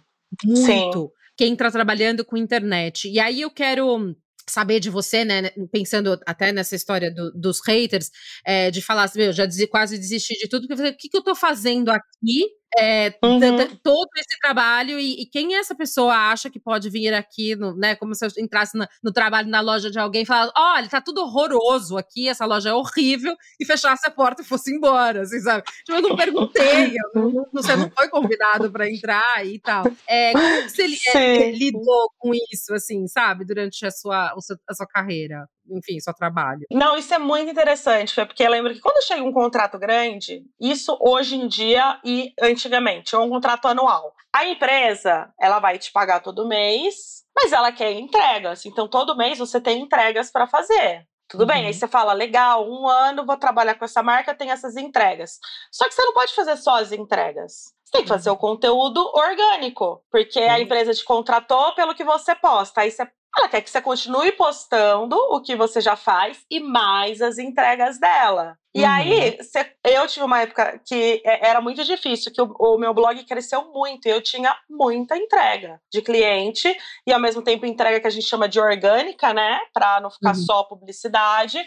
[0.45, 1.11] muito Sim.
[1.37, 3.09] quem está trabalhando com internet.
[3.09, 4.15] E aí eu quero
[4.51, 8.11] saber de você, né, pensando até nessa história do, dos haters,
[8.45, 11.23] é, de falar assim, meu, já quase desisti de tudo, porque o que, que eu
[11.23, 13.41] tô fazendo aqui é, uhum.
[13.83, 17.95] todo esse trabalho e, e, quem essa pessoa acha que pode vir aqui, no, né?
[17.97, 21.01] Como se eu entrasse no, no trabalho na loja de alguém e falasse: olha, tá
[21.01, 25.41] tudo horroroso aqui, essa loja é horrível, e fechasse a porta e fosse embora, assim,
[25.41, 25.63] sabe?
[25.85, 29.85] Tipo, eu não perguntei, eu não, você não foi convidado para entrar e tal.
[30.07, 34.35] É, como você é, lidou com isso, assim, sabe, durante a sua,
[34.69, 35.49] a sua carreira?
[35.71, 36.61] Enfim, seu trabalho.
[36.71, 40.97] Não, isso é muito interessante, porque eu lembro que quando chega um contrato grande, isso
[41.01, 44.13] hoje em dia e antigamente, é um contrato anual.
[44.35, 48.67] A empresa, ela vai te pagar todo mês, mas ela quer entregas.
[48.67, 51.07] Então, todo mês você tem entregas para fazer.
[51.29, 51.47] Tudo uhum.
[51.47, 51.73] bem, aí uhum.
[51.73, 55.39] você fala, legal, um ano vou trabalhar com essa marca, tem essas entregas.
[55.71, 57.75] Só que você não pode fazer só as entregas.
[57.85, 58.39] Você tem que fazer o uhum.
[58.39, 62.81] conteúdo orgânico, porque a empresa te contratou pelo que você posta.
[62.81, 63.07] Aí você
[63.39, 67.99] ela quer que você continue postando o que você já faz e mais as entregas
[67.99, 68.59] dela.
[68.75, 68.91] E uhum.
[68.91, 69.39] aí,
[69.85, 73.73] eu tive uma época que é, era muito difícil, que o, o, meu blog cresceu
[73.73, 78.11] muito e eu tinha muita entrega de cliente e ao mesmo tempo entrega que a
[78.11, 79.61] gente chama de orgânica, né?
[79.73, 80.43] Pra não ficar uhum.
[80.43, 81.59] só publicidade.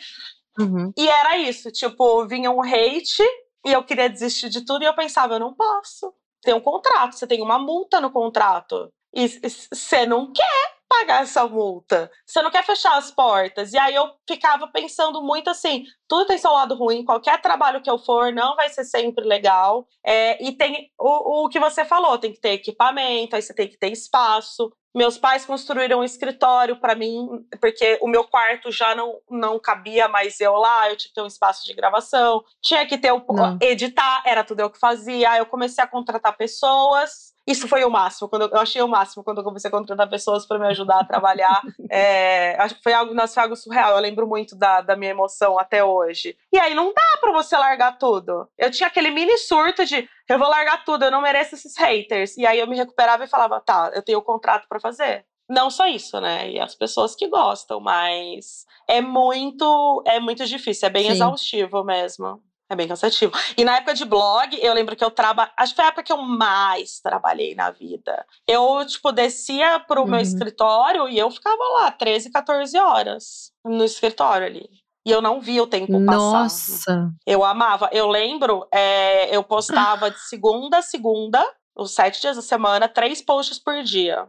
[0.60, 0.94] Uhum.
[0.98, 3.24] E era isso, tipo, vinha um hate
[3.66, 6.14] e eu queria desistir de tudo e eu pensava, eu não posso.
[6.42, 8.92] Tem um contrato, você tem uma multa no contrato.
[9.13, 12.12] E você não quer pagar essa multa?
[12.26, 13.71] Você não quer fechar as portas?
[13.71, 17.89] E aí eu ficava pensando muito assim: tudo tem seu lado ruim, qualquer trabalho que
[17.89, 19.88] eu for não vai ser sempre legal.
[20.06, 23.67] É, e tem o, o que você falou: tem que ter equipamento, aí você tem
[23.67, 24.71] que ter espaço.
[24.93, 27.26] Meus pais construíram um escritório para mim,
[27.62, 31.21] porque o meu quarto já não, não cabia mais eu lá, eu tinha que ter
[31.21, 33.26] um espaço de gravação, tinha que ter o,
[33.62, 35.32] editar, era tudo eu que fazia.
[35.32, 38.88] Aí eu comecei a contratar pessoas isso foi o máximo, quando eu, eu, achei o
[38.88, 41.62] máximo quando eu comecei a contratar pessoas para me ajudar a trabalhar.
[41.90, 43.96] é, acho que foi algo, nossa, foi algo surreal.
[43.96, 46.38] Eu lembro muito da, da minha emoção até hoje.
[46.54, 48.48] E aí não dá para você largar tudo.
[48.58, 52.38] Eu tinha aquele mini surto de eu vou largar tudo, eu não mereço esses haters.
[52.38, 55.26] E aí eu me recuperava e falava, tá, eu tenho o um contrato para fazer.
[55.50, 56.50] Não só isso, né?
[56.50, 61.12] E as pessoas que gostam, mas é muito, é muito difícil, é bem Sim.
[61.12, 62.42] exaustivo mesmo.
[62.72, 63.34] É bem cansativo.
[63.58, 65.52] E na época de blog, eu lembro que eu trabalhei.
[65.58, 68.26] Acho que foi a época que eu mais trabalhei na vida.
[68.48, 70.08] Eu, tipo, descia pro uhum.
[70.08, 74.70] meu escritório e eu ficava lá 13, 14 horas no escritório ali.
[75.06, 76.18] E eu não via o tempo passar.
[76.18, 77.12] Nossa!
[77.28, 77.90] Eu amava.
[77.92, 83.22] Eu lembro, é, eu postava de segunda a segunda, os sete dias da semana, três
[83.22, 84.28] posts por dia.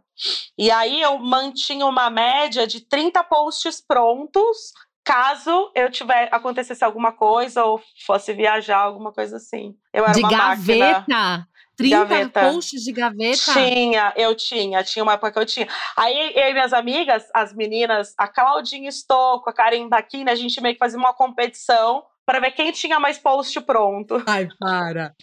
[0.58, 4.72] E aí eu mantinha uma média de 30 posts prontos
[5.04, 9.74] caso eu tiver acontecesse alguma coisa ou fosse viajar, alguma coisa assim.
[9.92, 10.98] Eu era de uma gaveta?
[11.00, 11.48] máquina.
[11.76, 12.40] 30 Gaveta.
[12.40, 13.52] posts de gaveta?
[13.54, 15.66] Tinha, eu tinha, tinha uma época que eu tinha.
[15.96, 20.60] Aí eu e minhas amigas, as meninas, a Claudinha Stocco, a Karen Daquina, a gente
[20.60, 24.22] meio que fazia uma competição para ver quem tinha mais post pronto.
[24.26, 25.14] Ai, para.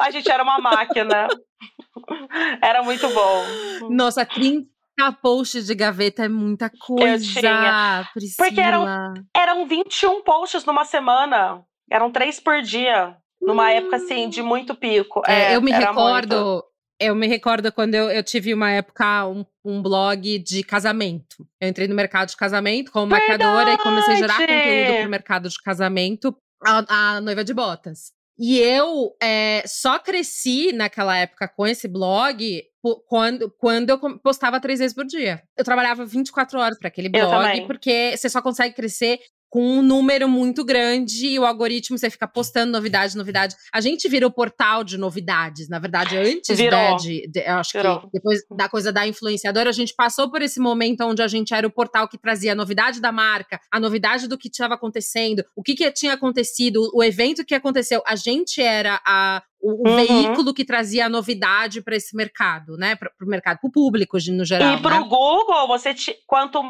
[0.00, 1.28] A gente era uma máquina.
[2.62, 3.44] Era muito bom.
[3.90, 4.66] Nossa, 30
[5.12, 7.24] posts de gaveta é muita coisa.
[7.40, 8.08] tinha.
[8.14, 8.48] Priscila.
[8.48, 11.62] Porque eram- Eram 21 posts numa semana.
[11.90, 13.16] Eram três por dia.
[13.40, 15.22] Numa época, assim, de muito pico.
[15.26, 16.36] É, É, eu me recordo.
[16.36, 16.64] muito.
[17.02, 21.46] Eu me recordo quando eu, eu tive uma época, um, um blog de casamento.
[21.58, 24.62] Eu entrei no mercado de casamento como maquiadora e comecei a gerar Verdade!
[24.62, 28.12] conteúdo pro mercado de casamento, a, a noiva de botas.
[28.42, 32.64] E eu é, só cresci naquela época com esse blog
[33.06, 35.42] quando, quando eu postava três vezes por dia.
[35.54, 39.20] Eu trabalhava 24 horas para aquele blog, porque você só consegue crescer
[39.50, 43.56] com um número muito grande e o algoritmo você fica postando novidade, novidade.
[43.72, 46.78] A gente virou portal de novidades, na verdade, antes Virou.
[46.78, 48.00] né, de, de- eu acho Virou.
[48.02, 51.52] que depois da coisa da influenciadora, a gente passou por esse momento onde a gente
[51.52, 55.44] era o portal que trazia a novidade da marca, a novidade do que estava acontecendo,
[55.56, 58.00] o que, que tinha acontecido, o evento que aconteceu.
[58.06, 59.96] A gente era a, o, o Uhum.
[59.96, 62.96] veículo que trazia a novidade para esse mercado, né?
[62.96, 64.74] Para o mercado, para o público no geral.
[64.74, 65.06] E pro né?
[65.08, 66.60] Google, você ti- quanto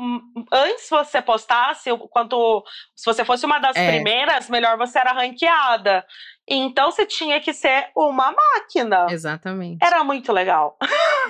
[0.53, 3.93] antes você postasse, quanto se você fosse uma das É.
[3.93, 6.05] primeiras, melhor você era ranqueada.
[6.49, 9.07] Então você tinha que ser uma máquina.
[9.11, 9.79] Exatamente.
[9.85, 10.77] Era muito legal.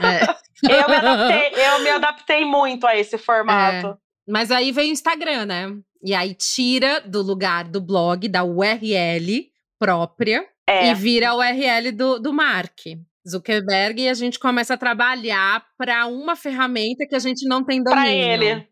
[0.01, 0.41] É.
[0.83, 3.97] Eu me adaptei, eu me adaptei muito a esse formato.
[4.29, 5.69] Mas aí vem o Instagram, né?
[6.03, 10.91] E aí tira do lugar do blog, da URL própria, É.
[10.91, 12.79] e vira a URL do, do Mark
[13.29, 14.03] Zuckerberg.
[14.03, 18.03] E a gente começa a trabalhar para uma ferramenta que a gente não tem domínio.
[18.03, 18.69] Pra ele.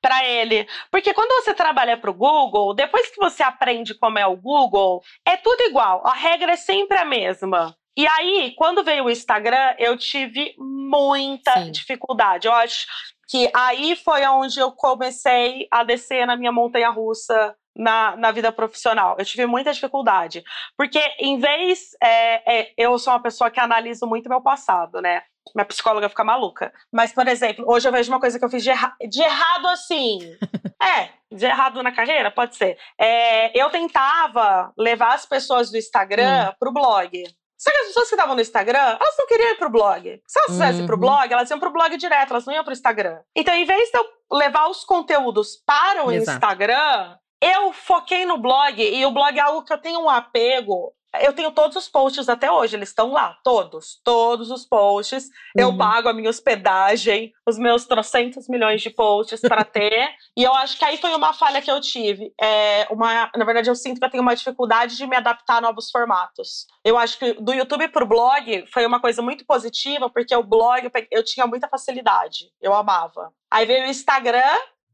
[0.00, 0.66] Pra ele.
[0.90, 5.36] Porque quando você trabalha pro Google, depois que você aprende como é o Google, é
[5.36, 6.02] tudo igual.
[6.06, 7.76] A regra é sempre a mesma.
[7.98, 11.70] E aí, quando veio o Instagram, eu tive muita Sim.
[11.70, 12.46] dificuldade.
[12.46, 12.86] Eu acho
[13.28, 18.50] que aí foi onde eu comecei a descer na minha montanha russa na, na vida
[18.50, 19.14] profissional.
[19.18, 20.42] Eu tive muita dificuldade.
[20.76, 21.90] Porque, em vez.
[22.02, 25.22] é, é, eu sou uma pessoa que analiso muito meu passado, né?
[25.54, 26.72] Minha psicóloga fica maluca.
[26.92, 29.68] Mas, por exemplo, hoje eu vejo uma coisa que eu fiz de, erra- de errado
[29.68, 30.18] assim.
[30.82, 32.30] é, de errado na carreira?
[32.30, 32.76] Pode ser.
[32.98, 37.22] É, eu tentava levar as pessoas do Instagram pro blog.
[37.58, 40.20] Só que as pessoas que estavam no Instagram, elas não queriam ir pro blog.
[40.26, 41.00] Se elas quisessem ir pro Uhum.
[41.00, 43.18] blog, elas iam pro blog direto, elas não iam pro Instagram.
[43.34, 46.36] Então, em vez de eu levar os conteúdos para o Exato.
[46.36, 48.80] Instagram, eu foquei no blog.
[48.82, 50.92] E o blog é algo que eu tenho um apego.
[51.22, 55.30] Eu tenho todos os posts até hoje, eles estão lá, todos, todos os posts.
[55.56, 55.78] Eu Uhum.
[55.78, 60.10] pago a minha hospedagem, os meus trocentos milhões de posts para ter.
[60.36, 62.34] e eu acho que aí foi uma falha que eu tive.
[62.38, 65.60] É uma, na verdade, eu sinto que eu tenho uma dificuldade de me adaptar a
[65.62, 66.66] novos formatos.
[66.84, 70.84] Eu acho que do YouTube pro blog foi uma coisa muito positiva, porque o blog
[70.84, 72.50] eu, eu tinha muita facilidade.
[72.60, 73.32] Eu amava.
[73.50, 74.42] Aí veio o Instagram,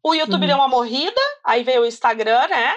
[0.04, 0.46] o YouTube Uhum.
[0.48, 2.76] deu uma morrida, aí veio o Instagram, né?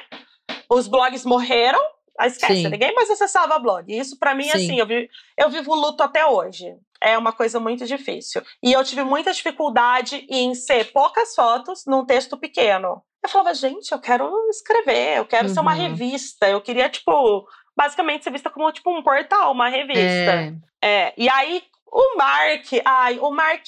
[0.69, 1.79] Os blogs morreram.
[2.17, 2.69] Aí esquece, Sim.
[2.69, 3.85] ninguém mais acessava blog.
[3.93, 4.51] Isso pra mim, Sim.
[4.51, 6.73] assim, eu, vi, eu vivo luto até hoje.
[7.01, 8.41] É uma coisa muito difícil.
[8.63, 13.01] E eu tive muita dificuldade em ser poucas fotos num texto pequeno.
[13.21, 15.77] Eu falava, gente, eu quero escrever, eu quero ser uma Uhum.
[15.89, 16.47] revista.
[16.47, 20.01] Eu queria, tipo, basicamente ser vista como tipo um portal, uma revista.
[20.01, 23.65] É, É, e aí o Mark, ai, o Mark,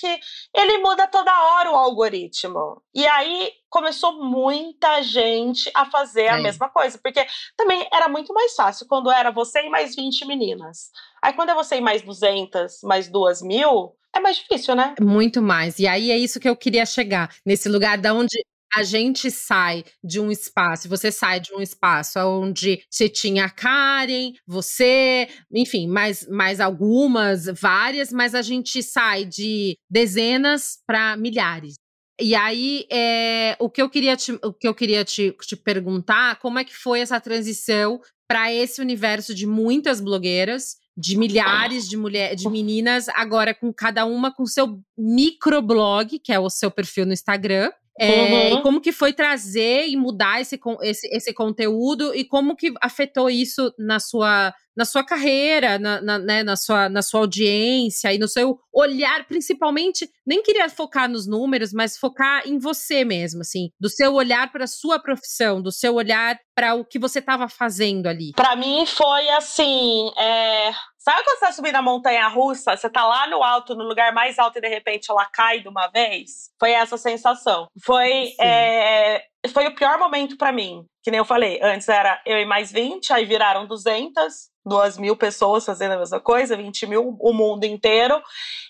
[0.53, 2.81] ele muda toda hora o algoritmo.
[2.93, 6.41] E aí começou muita gente a fazer a É.
[6.41, 7.25] mesma coisa, porque
[7.55, 10.89] também era muito mais fácil quando era você e mais 20 meninas.
[11.21, 14.95] Aí quando é você e mais 200, mais 2 mil, é mais difícil, né?
[14.99, 15.79] Muito mais.
[15.79, 17.33] E aí é isso que eu queria chegar.
[17.45, 18.37] Nesse lugar da onde
[18.73, 23.49] a gente sai de um espaço, você sai de um espaço onde você tinha a
[23.49, 31.75] Karen, você, enfim, mais, mais algumas, várias, mas a gente sai de dezenas para milhares.
[32.19, 36.39] E aí, é, o que eu queria, te, o que eu queria te, te perguntar,
[36.39, 41.95] como é que foi essa transição para esse universo de muitas blogueiras, de milhares de
[41.95, 47.05] mulheres, de meninas, agora com cada uma com seu microblog, que é o seu perfil
[47.05, 47.71] no Instagram.
[47.99, 48.59] É, Uhum.
[48.59, 53.29] E como que foi trazer e mudar esse, esse, esse conteúdo e como que afetou
[53.29, 58.19] isso na sua, na sua carreira, na, na, né, na, sua, na sua audiência e
[58.19, 63.69] no seu olhar, principalmente, nem queria focar nos números, mas focar em você mesmo, assim,
[63.79, 67.47] do seu olhar para a sua profissão, do seu olhar para o que você estava
[67.49, 68.33] fazendo ali.
[68.35, 70.71] Pra mim foi assim, é,
[71.07, 74.11] Sabe quando você tá subindo a montanha russa, você tá lá no alto, no lugar
[74.11, 76.51] mais alto, e de repente ela cai de uma vez?
[76.59, 77.69] Foi essa sensação.
[77.81, 80.83] Foi, é, foi o pior momento para mim.
[81.01, 85.15] Que nem eu falei, antes era eu e mais 20, aí viraram 200, duas mil
[85.15, 88.21] pessoas fazendo a mesma coisa, 20 mil, o mundo inteiro.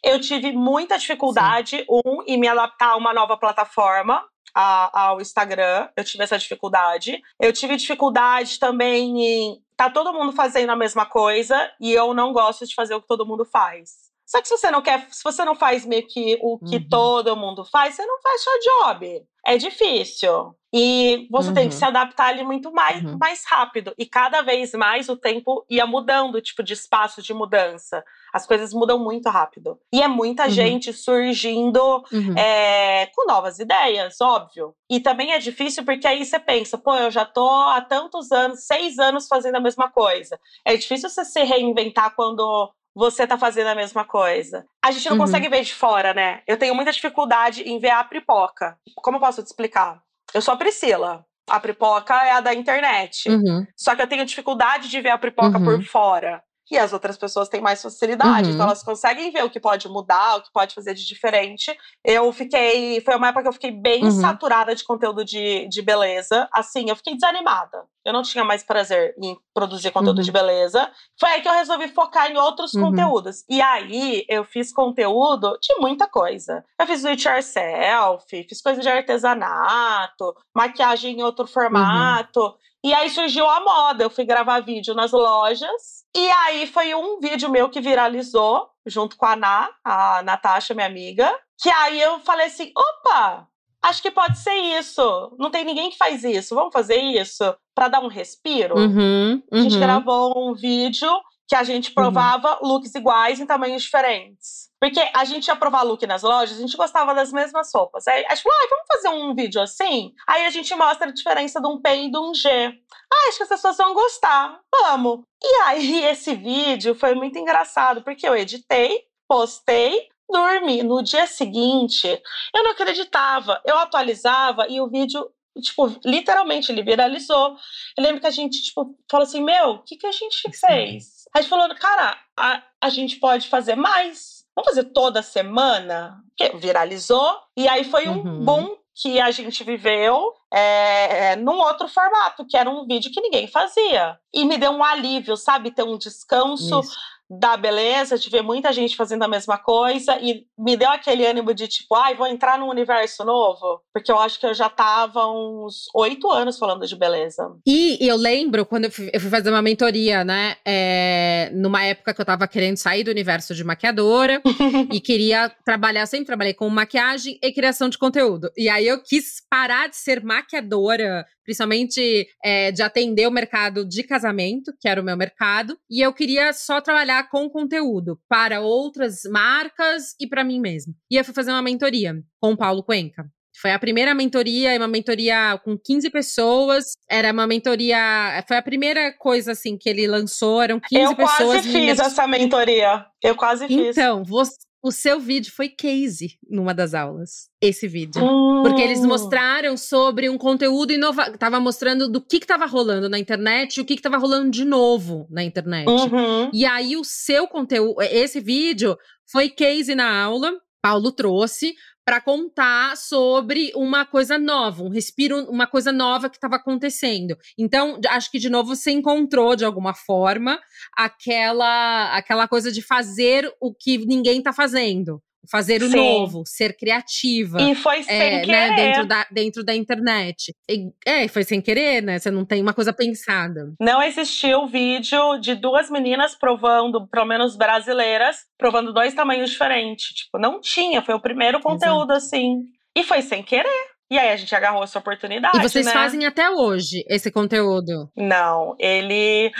[0.04, 1.86] Eu tive muita dificuldade, Sim.
[1.90, 4.24] um, em me adaptar a uma nova plataforma,
[4.54, 5.90] a, ao Instagram.
[5.96, 7.20] Eu tive essa dificuldade.
[7.42, 9.67] Eu tive dificuldade também em.
[9.78, 13.08] Tá todo mundo fazendo a mesma coisa e eu não gosto de fazer o que
[13.08, 14.07] todo mundo faz.
[14.28, 16.90] Só que se você não quer, se você não faz meio que o que uhum.
[16.90, 19.26] todo mundo faz, você não faz seu job.
[19.46, 20.54] É difícil.
[20.74, 21.54] E você uhum.
[21.54, 21.80] tem que uhum.
[21.80, 23.18] se adaptar ali muito mais, uhum.
[23.18, 23.94] mais rápido.
[23.98, 28.04] E cada vez mais o tempo ia mudando, tipo, de espaço de mudança.
[28.34, 29.80] As coisas mudam muito rápido.
[29.94, 30.50] E é muita uhum.
[30.50, 32.04] gente surgindo
[32.38, 34.76] é, com novas ideias, óbvio.
[34.90, 38.66] E também é difícil porque aí você pensa, pô, eu já tô há tantos anos,
[38.66, 40.38] seis anos fazendo a mesma coisa.
[40.66, 44.66] É difícil você se reinventar quando você tá fazendo a mesma coisa.
[44.84, 45.20] A gente não uhum.
[45.20, 46.42] consegue ver de fora, né?
[46.48, 48.76] Eu tenho muita dificuldade em ver a pipoca.
[48.96, 50.02] Como eu posso te explicar?
[50.34, 51.24] Eu sou a Priscila.
[51.48, 53.30] A pipoca é a da internet.
[53.30, 53.66] Uhum.
[53.78, 55.64] Só que eu tenho dificuldade de ver a pipoca uhum.
[55.64, 58.56] por fora e as outras pessoas têm mais facilidade, uhum.
[58.56, 61.76] então elas conseguem ver o que pode mudar, o que pode fazer de diferente.
[62.04, 63.02] Eu fiquei.
[63.02, 64.12] Foi uma época que eu fiquei bem uhum.
[64.12, 66.48] saturada de conteúdo de, de beleza.
[66.52, 67.86] Assim, eu fiquei desanimada.
[68.06, 70.24] Eu não tinha mais prazer em produzir conteúdo uhum.
[70.24, 70.90] de beleza.
[71.20, 72.84] Foi aí que eu resolvi focar em outros uhum.
[72.84, 73.44] conteúdos.
[73.50, 76.64] E aí eu fiz conteúdo de muita coisa.
[76.80, 81.52] Eu fiz do it yourself, fiz coisa de artesanato, maquiagem em outro uhum.
[81.52, 82.56] formato.
[82.88, 84.06] E aí surgiu a moda.
[84.06, 86.06] Eu fui gravar vídeo nas lojas.
[86.16, 90.88] E aí foi um vídeo meu que viralizou, junto com a Ná, a Natasha, minha
[90.88, 91.30] amiga.
[91.62, 93.46] Que aí eu falei assim: opa,
[93.84, 95.36] acho que pode ser isso.
[95.38, 96.56] Não tem ninguém que faz isso.
[96.56, 98.78] Vamos fazer isso para dar um respiro?
[98.78, 99.44] Uhum, uhum.
[99.52, 99.82] A gente uhum.
[99.82, 101.12] gravou um vídeo
[101.46, 102.70] que a gente provava uhum.
[102.70, 104.67] looks iguais em tamanhos diferentes.
[104.80, 108.08] Porque a gente ia provar look nas lojas, a gente gostava das mesmas roupas.
[108.08, 110.14] Aí a gente falou, ah, vamos fazer um vídeo assim?
[110.28, 112.50] Aí a gente mostra a diferença de um P e de um G.
[112.50, 114.60] Ah, acho que as pessoas vão gostar.
[114.72, 115.22] Vamos.
[115.44, 120.84] E aí esse vídeo foi muito engraçado, porque eu editei, postei, dormi.
[120.84, 122.08] No dia seguinte,
[122.54, 123.60] eu não acreditava.
[123.66, 125.28] Eu atualizava e o vídeo
[125.62, 127.56] tipo, literalmente, ele viralizou.
[127.98, 131.26] Eu lembro que a gente, tipo, falou assim, meu, o que, que a gente fez?
[131.36, 134.37] A gente falou, cara, a, a gente pode fazer mais.
[134.58, 136.18] Vamos fazer toda semana?
[136.36, 137.32] Que viralizou.
[137.56, 138.44] E aí foi um uhum.
[138.44, 143.48] boom que a gente viveu é, num outro formato, que era um vídeo que ninguém
[143.48, 144.18] fazia.
[144.34, 145.70] E me deu um alívio, sabe?
[145.70, 146.80] Ter um descanso.
[146.80, 146.98] Isso
[147.30, 151.54] da beleza, de ver muita gente fazendo a mesma coisa e me deu aquele ânimo
[151.54, 155.28] de tipo, ai, vou entrar num universo novo, porque eu acho que eu já tava
[155.28, 157.52] uns oito anos falando de beleza.
[157.66, 162.14] E eu lembro quando eu fui, eu fui fazer uma mentoria, né, é, numa época
[162.14, 164.42] que eu tava querendo sair do universo de maquiadora
[164.92, 168.50] e queria trabalhar, sempre trabalhei com maquiagem e criação de conteúdo.
[168.56, 174.04] E aí eu quis parar de ser maquiadora principalmente é, de atender o mercado de
[174.04, 179.22] casamento, que era o meu mercado, e eu queria só trabalhar com conteúdo para outras
[179.24, 180.94] marcas e para mim mesma.
[181.10, 183.26] E eu fui fazer uma mentoria com o Paulo Cuenca.
[183.62, 186.94] Foi a primeira mentoria, uma mentoria com 15 pessoas.
[187.10, 188.44] Era uma mentoria.
[188.48, 191.40] Foi a primeira coisa assim que ele lançou, eram 15 eu pessoas.
[191.40, 193.06] Eu quase fiz essa mentoria.
[193.24, 193.98] Eu quase fiz.
[193.98, 194.58] Então, você,
[194.88, 197.50] o seu vídeo foi case numa das aulas.
[197.62, 198.24] Esse vídeo.
[198.24, 198.64] Hum.
[198.64, 201.38] Porque eles mostraram sobre um conteúdo inovador.
[201.38, 204.50] Tava mostrando do que, que tava rolando na internet e o que, que tava rolando
[204.50, 205.88] de novo na internet.
[205.88, 206.50] Uhum.
[206.54, 208.02] E aí, o seu conteúdo.
[208.02, 208.98] Esse vídeo
[209.30, 210.54] foi case na aula.
[210.82, 211.76] Paulo trouxe
[212.08, 217.38] para contar sobre uma coisa nova, um respiro, uma coisa nova que estava acontecendo.
[217.58, 220.58] Então, acho que de novo você encontrou de alguma forma
[220.96, 225.96] aquela aquela coisa de fazer o que ninguém está fazendo fazer o Sim.
[225.96, 227.62] novo, ser criativa.
[227.62, 228.48] E foi sem é, querer.
[228.48, 230.54] Né, dentro, da, dentro da internet.
[230.70, 232.20] E, é, foi sem querer, né?
[232.20, 233.74] Você não tem uma coisa pensada.
[233.80, 240.08] Não existiu vídeo de duas meninas provando, pelo menos brasileiras, provando dois tamanhos diferentes.
[240.08, 241.02] Tipo, não tinha.
[241.02, 242.26] Foi o primeiro conteúdo, Exato.
[242.26, 242.64] assim.
[242.96, 243.98] E foi sem querer.
[244.10, 245.58] E aí a gente agarrou essa oportunidade.
[245.58, 245.92] E vocês né?
[245.92, 248.10] fazem até hoje esse conteúdo?
[248.16, 249.52] Não, ele.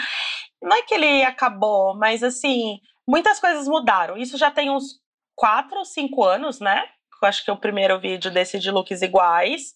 [0.62, 4.18] Não é que ele acabou, mas assim, muitas coisas mudaram.
[4.18, 5.00] Isso já tem uns
[5.38, 6.84] quatro ou cinco anos, né?
[7.22, 9.72] Eu acho que é o primeiro vídeo desse de looks iguais.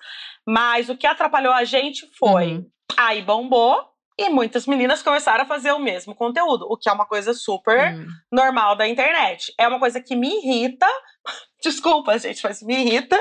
[0.46, 2.56] Mas o que atrapalhou a gente foi.
[2.56, 2.70] Uhum.
[2.98, 7.06] Aí bombou, e muitas meninas começaram a fazer o mesmo conteúdo, o que é uma
[7.06, 8.08] coisa super uhum.
[8.32, 9.54] normal da internet.
[9.58, 10.88] É uma coisa que me irrita.
[11.64, 13.18] Desculpa, gente, mas me irrita,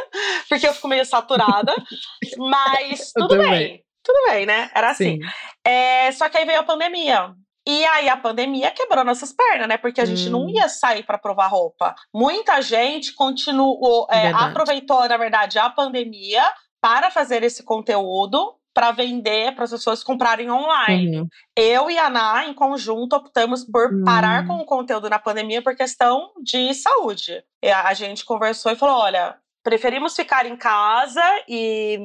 [0.49, 1.75] porque eu fico meio saturada.
[2.37, 3.85] mas tudo bem.
[4.03, 4.71] Tudo bem, né?
[4.75, 5.19] Era assim.
[5.65, 7.35] É, só que aí veio a pandemia.
[7.67, 9.77] E aí a pandemia quebrou nossas pernas, né?
[9.77, 10.51] Porque a gente não Hum.
[10.51, 11.95] ia sair para provar roupa.
[12.15, 16.43] Muita gente continuou, é, aproveitou, na verdade, a pandemia
[16.81, 21.19] para fazer esse conteúdo para vender para as pessoas comprarem online.
[21.19, 21.27] Uhum.
[21.57, 24.47] Eu e a Ana, em conjunto, optamos por parar Hum.
[24.47, 27.43] com o conteúdo na pandemia por questão de saúde.
[27.85, 29.37] A gente conversou e falou: olha.
[29.63, 31.99] Preferimos ficar em casa e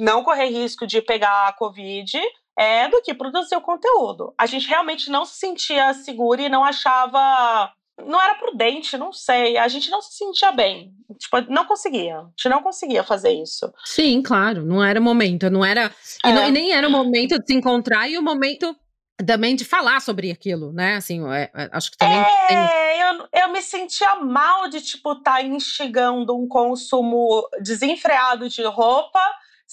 [0.00, 2.18] não correr risco de pegar a Covid
[2.58, 4.34] é, do que produzir o conteúdo.
[4.38, 7.72] A gente realmente não se sentia segura e não achava.
[8.06, 9.56] Não era prudente, não sei.
[9.58, 10.92] A gente não se sentia bem.
[11.18, 12.18] Tipo, não conseguia.
[12.18, 13.72] A gente não conseguia fazer isso.
[13.84, 15.92] Sim, claro, não era o momento, não era.
[16.24, 16.32] E, É.
[16.32, 18.74] não- e nem era o momento de se encontrar e o momento
[19.26, 20.96] também de falar sobre aquilo, né?
[20.96, 22.56] Assim, é, é, acho que também tem.
[22.56, 28.64] É, eu, eu me sentia mal de, tipo, estar tá instigando um consumo desenfreado de
[28.64, 29.20] roupa,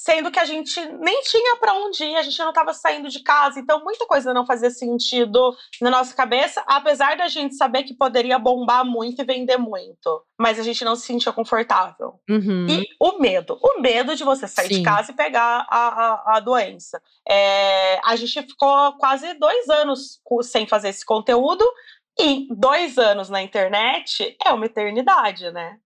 [0.02, 3.22] sendo que a gente nem tinha para onde ir, a gente não estava saindo de
[3.22, 7.94] casa, então muita coisa não fazia sentido na nossa cabeça, apesar da gente saber que
[7.94, 12.18] poderia bombar muito e vender muito, mas a gente não se sentia confortável.
[12.30, 12.66] Uhum.
[12.70, 14.78] E o medo, o medo de você sair Sim.
[14.78, 17.02] de casa e pegar a, a, a doença.
[17.28, 21.66] É, a gente ficou quase dois anos sem fazer esse conteúdo,
[22.18, 25.78] e dois anos na internet é uma eternidade, né?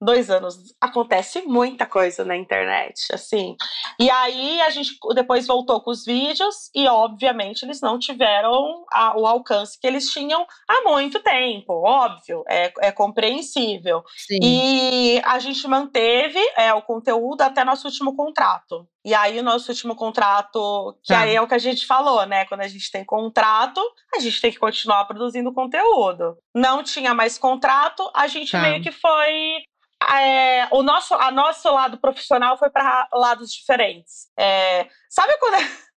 [0.00, 3.56] Dois anos acontece muita coisa na internet, assim.
[3.98, 9.16] E aí a gente depois voltou com os vídeos e, obviamente, eles não tiveram a-
[9.18, 14.02] o alcance que eles tinham há muito tempo, óbvio, é, é compreensível.
[14.16, 14.38] Sim.
[14.42, 18.86] E a gente manteve é, o conteúdo até nosso último contrato.
[19.04, 21.20] E aí, o nosso último contrato, que Tá.
[21.20, 22.44] aí é o que a gente falou, né?
[22.46, 23.80] Quando a gente tem contrato,
[24.14, 26.36] a gente tem que continuar produzindo conteúdo.
[26.54, 28.60] Não tinha mais contrato, a gente Tá.
[28.60, 29.62] meio que foi.
[30.02, 34.28] É, o nosso, a nosso lado profissional foi para lados diferentes.
[34.38, 35.54] É, sabe quando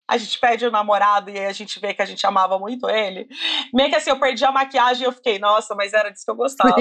[0.09, 2.89] a gente pede o namorado e aí a gente vê que a gente amava muito
[2.89, 3.27] ele?
[3.75, 6.31] Meio que assim, eu perdi a maquiagem e eu fiquei, nossa, mas era disso que
[6.31, 6.77] eu gostava.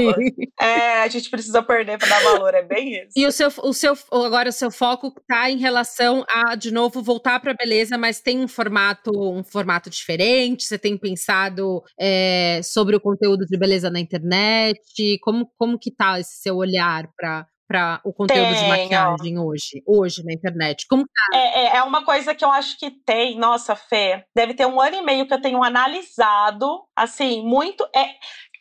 [0.60, 3.12] É, a gente precisa perder para dar valor, é bem isso.
[3.16, 7.02] E o seu, o seu, agora o seu foco tá em relação a, de novo,
[7.02, 10.64] voltar para beleza, mas tem um formato, um formato diferente.
[10.64, 15.20] Você tem pensado é, sobre o conteúdo de beleza na internet?
[15.22, 18.70] Como, como que tá esse seu olhar para para o conteúdo de Tenho.
[18.70, 20.86] maquiagem hoje, hoje na internet?
[20.88, 21.38] Como tá?
[21.38, 24.80] É, é, é uma coisa que eu acho que tem, nossa, Fê, deve ter um
[24.80, 27.84] ano e meio que eu tenho analisado, assim, muito.
[27.96, 28.06] É,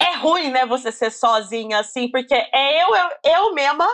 [0.01, 3.87] é ruim, né, você ser sozinha, assim, porque é eu, eu, eu mesma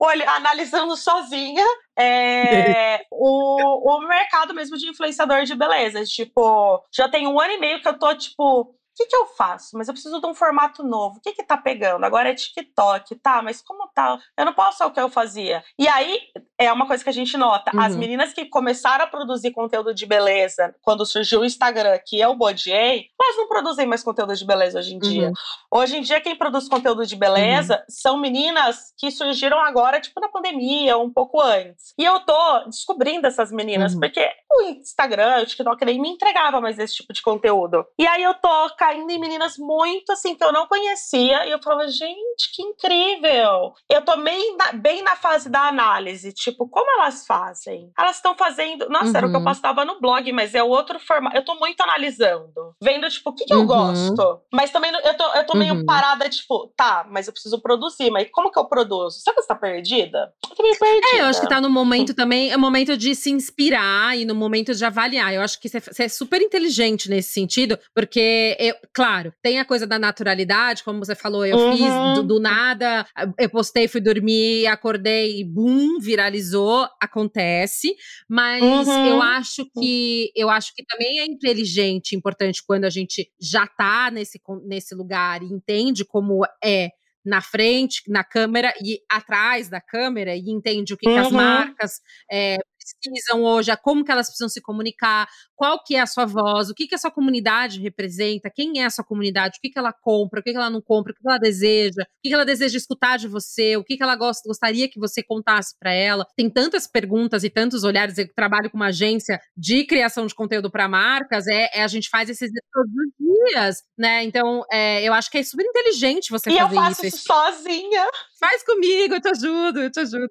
[0.00, 1.64] olha, analisando sozinha
[1.98, 6.04] é, o, o mercado mesmo de influenciador de beleza.
[6.04, 8.74] Tipo, já tem um ano e meio que eu tô, tipo.
[8.98, 9.76] O que, que eu faço?
[9.78, 11.18] Mas eu preciso de um formato novo.
[11.18, 12.04] O que, que tá pegando?
[12.04, 13.40] Agora é TikTok, tá?
[13.42, 14.18] Mas como tá?
[14.36, 15.62] Eu não posso ser o que eu fazia.
[15.78, 16.20] E aí,
[16.58, 17.70] é uma coisa que a gente nota.
[17.78, 17.98] As Uhum.
[18.00, 23.06] meninas que começaram a produzir conteúdo de beleza quando surgiu o Instagram, que eu bodiei,
[23.20, 25.28] elas não produzem mais conteúdo de beleza hoje em dia.
[25.28, 25.32] Uhum.
[25.80, 30.28] Hoje em dia, quem produz conteúdo de beleza são meninas que surgiram agora, tipo, na
[30.28, 31.94] pandemia, um pouco antes.
[31.96, 34.00] E eu tô descobrindo essas meninas, Uhum.
[34.00, 37.86] porque o Instagram, o TikTok nem me entregava mais esse tipo de conteúdo.
[37.98, 38.48] E aí eu tô
[38.88, 43.74] caindo em meninas muito assim que eu não conhecia, e eu falava, gente, que incrível!
[43.88, 47.92] Eu tô bem na, bem na fase da análise, tipo, como elas fazem?
[47.98, 48.88] Elas estão fazendo.
[48.88, 49.44] Nossa, era o que eu Uhum.
[49.44, 51.36] postava no blog, mas é outro formato.
[51.36, 53.66] Eu tô muito analisando, vendo, tipo, o que, que eu Uhum.
[53.66, 54.40] gosto.
[54.52, 55.84] Mas também eu tô, eu tô meio Uhum.
[55.84, 59.18] parada, tipo, tá, mas eu preciso produzir, mas como que eu produzo?
[59.20, 60.32] Será que você tá perdida?
[60.50, 61.06] Eu tô meio perdida.
[61.16, 64.24] É, eu acho que tá no momento também, é o momento de se inspirar e
[64.24, 65.32] no momento de avaliar.
[65.34, 69.64] Eu acho que você você é super inteligente nesse sentido, porque, eu, claro, tem a
[69.64, 71.70] coisa da naturalidade, como você falou, eu Uhum.
[71.70, 73.06] fiz do, do nada,
[73.38, 77.94] eu postei, fui dormir, acordei e bum, viralizou, acontece.
[78.28, 79.06] Mas Uhum.
[79.06, 84.10] eu acho que eu acho que também é inteligente, importante quando a gente já tá
[84.10, 86.90] nesse, nesse lugar e entende como é
[87.24, 91.36] na frente, na câmera e atrás da câmera e entende o que, que as Uhum.
[91.36, 92.00] marcas
[92.30, 92.56] é,
[93.00, 96.70] precisam hoje, a como que elas precisam se comunicar, qual que é a sua voz,
[96.70, 99.78] o que, que a sua comunidade representa, quem é a sua comunidade, o que, que
[99.78, 102.28] ela compra, o que, que ela não compra, o que, que ela deseja, o que,
[102.28, 105.76] que ela deseja escutar de você, o que, que ela gosta, gostaria que você contasse
[105.78, 106.26] para ela.
[106.36, 108.18] Tem tantas perguntas e tantos olhares.
[108.18, 112.08] Eu trabalho com uma agência de criação de conteúdo para marcas, é, é, a gente
[112.08, 114.24] faz esses todos os dias, né?
[114.24, 117.16] Então, é, eu acho que é super inteligente você E eu fazer faço isso.
[117.16, 118.06] isso sozinha.
[118.38, 120.28] Faz comigo, eu te ajudo, eu te ajudo.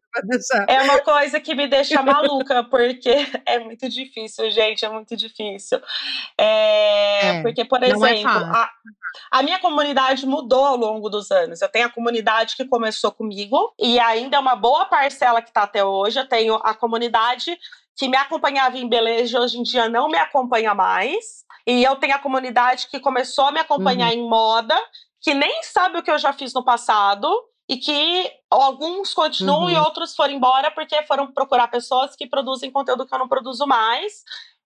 [0.69, 3.09] É uma coisa que me deixa maluca, porque
[3.45, 5.79] é muito difícil, gente, é muito difícil.
[6.37, 8.69] É, É, porque, por é exemplo, a,
[9.31, 11.61] a minha comunidade mudou ao longo dos anos.
[11.61, 15.63] Eu tenho a comunidade que começou comigo, e ainda é uma boa parcela que está
[15.63, 16.19] até hoje.
[16.19, 17.57] Eu tenho a comunidade
[17.95, 21.45] que me acompanhava em beleza, hoje em dia não me acompanha mais.
[21.65, 24.19] E eu tenho a comunidade que começou a me acompanhar uhum.
[24.19, 24.75] em moda,
[25.21, 27.27] que nem sabe o que eu já fiz no passado
[27.69, 29.69] e que alguns continuam uhum.
[29.69, 33.67] e outros foram embora porque foram procurar pessoas que produzem conteúdo que eu não produzo
[33.67, 34.23] mais.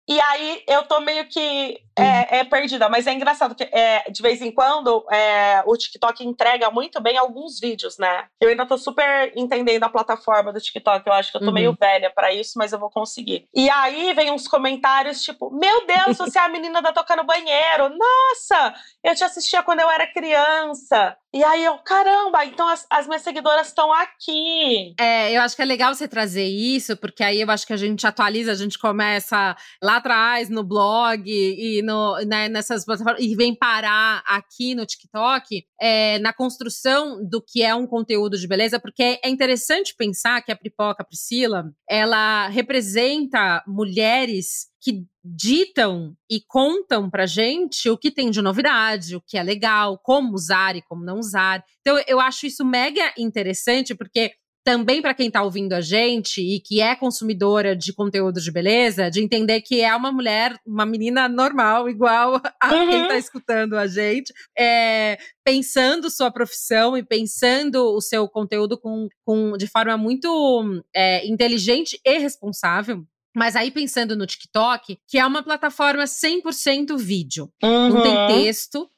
[0.07, 4.21] E aí eu tô meio que é, é perdida, mas é engraçado que é, de
[4.21, 8.25] vez em quando é, o TikTok entrega muito bem alguns vídeos, né?
[8.39, 11.53] Eu ainda tô super entendendo a plataforma do TikTok, eu acho que eu tô uhum.
[11.53, 13.47] meio velha para isso, mas eu vou conseguir.
[13.53, 17.23] E aí vem uns comentários tipo: Meu Deus, você é a menina da Toca no
[17.23, 18.73] Banheiro, nossa,
[19.03, 21.15] eu te assistia quando eu era criança.
[21.33, 24.93] E aí eu, caramba, então as, as minhas seguidoras estão aqui.
[24.99, 27.77] É, eu acho que é legal você trazer isso, porque aí eu acho que a
[27.77, 31.90] gente atualiza, a gente começa lá atrás no blog e no,
[32.25, 37.73] né, nessas plataformas e vem parar aqui no TikTok é, na construção do que é
[37.73, 44.71] um conteúdo de beleza, porque é interessante pensar que a Pipoca Priscila ela representa mulheres
[44.81, 49.99] que ditam e contam pra gente o que tem de novidade, o que é legal,
[49.99, 51.63] como usar e como não usar.
[51.81, 54.31] Então eu acho isso mega interessante porque
[54.63, 59.09] também para quem está ouvindo a gente e que é consumidora de conteúdo de beleza,
[59.09, 62.89] de entender que é uma mulher, uma menina normal, igual a uhum.
[62.89, 69.07] quem está escutando a gente, é, pensando sua profissão e pensando o seu conteúdo com,
[69.25, 73.03] com de forma muito é, inteligente e responsável.
[73.35, 77.49] Mas aí pensando no TikTok, que é uma plataforma 100% vídeo.
[77.63, 77.89] Uhum.
[77.89, 78.27] Não tem uhum.
[78.27, 78.89] texto,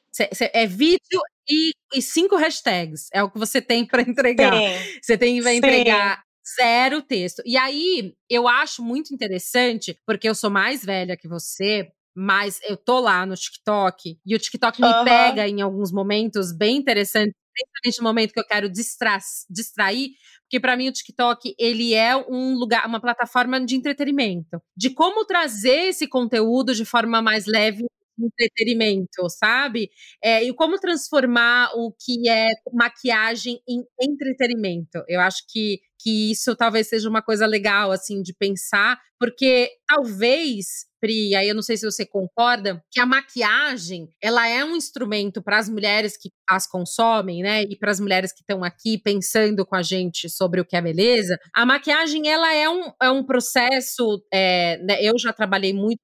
[0.52, 3.08] é vídeo e, e, cinco hashtags.
[3.12, 4.52] É o que você tem para entregar.
[4.52, 4.98] Sim.
[5.02, 6.22] Você tem vai entregar
[6.56, 7.42] zero texto.
[7.44, 11.88] E aí eu acho muito interessante, porque eu sou mais velha que você.
[12.16, 15.04] Mas eu tô lá no TikTok e o TikTok me uhum.
[15.04, 19.18] pega em alguns momentos bem interessantes, principalmente no momento que eu quero distra
[19.50, 20.10] distrair,
[20.42, 25.24] porque para mim o TikTok ele é um lugar, uma plataforma de entretenimento, de como
[25.24, 27.84] trazer esse conteúdo de forma mais leve
[28.18, 29.90] entretenimento, sabe?
[30.22, 35.02] É, e como transformar o que é maquiagem em entretenimento.
[35.08, 40.86] Eu acho que, que isso talvez seja uma coisa legal, assim, de pensar, porque talvez
[41.04, 45.42] Pri, aí eu não sei se você concorda, que a maquiagem, ela é um instrumento
[45.42, 47.62] para as mulheres que as consomem, né?
[47.64, 50.80] E para as mulheres que estão aqui pensando com a gente sobre o que é
[50.80, 51.38] beleza.
[51.54, 56.00] A maquiagem, ela é um, é um processo, é, né, eu já trabalhei muito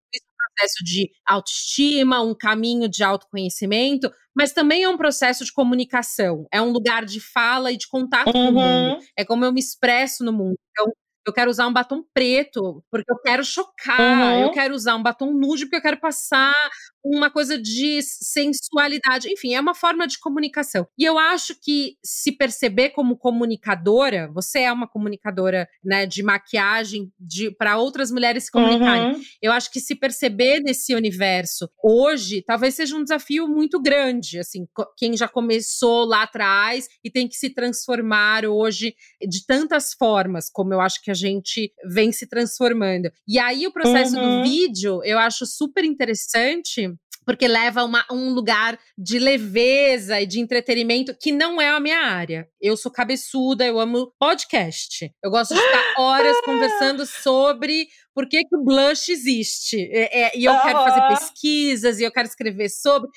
[0.60, 6.46] processo de autoestima, um caminho de autoconhecimento, mas também é um processo de comunicação.
[6.52, 8.32] É um lugar de fala e de contato uhum.
[8.32, 8.94] com o mundo.
[8.94, 9.06] Uhum.
[9.16, 10.56] É como eu me expresso no mundo.
[10.70, 10.92] Então,
[11.26, 14.00] eu quero usar um batom preto, porque eu quero chocar.
[14.00, 14.42] Uhum.
[14.42, 16.54] Eu quero usar um batom nude, porque eu quero passar
[17.04, 19.30] uma coisa de sensualidade.
[19.30, 20.86] Enfim, é uma forma de comunicação.
[20.98, 27.10] E eu acho que se perceber como comunicadora, você é uma comunicadora né, de maquiagem
[27.58, 29.14] para outras mulheres se comunicarem.
[29.14, 29.22] Uhum.
[29.40, 34.38] Eu acho que se perceber nesse universo hoje, talvez seja um desafio muito grande.
[34.38, 40.50] Assim, quem já começou lá atrás e tem que se transformar hoje de tantas formas,
[40.50, 43.10] como eu acho que a gente vem se transformando.
[43.26, 44.42] E aí o processo uhum.
[44.42, 46.89] do vídeo, eu acho super interessante
[47.24, 51.98] porque leva uma, um lugar de leveza e de entretenimento que não é a minha
[51.98, 52.48] área.
[52.60, 55.12] Eu sou cabeçuda, eu amo podcast.
[55.22, 59.80] Eu gosto de ficar horas conversando sobre por que, que o blush existe.
[59.92, 63.10] É, é, e eu quero fazer pesquisas e eu quero escrever sobre.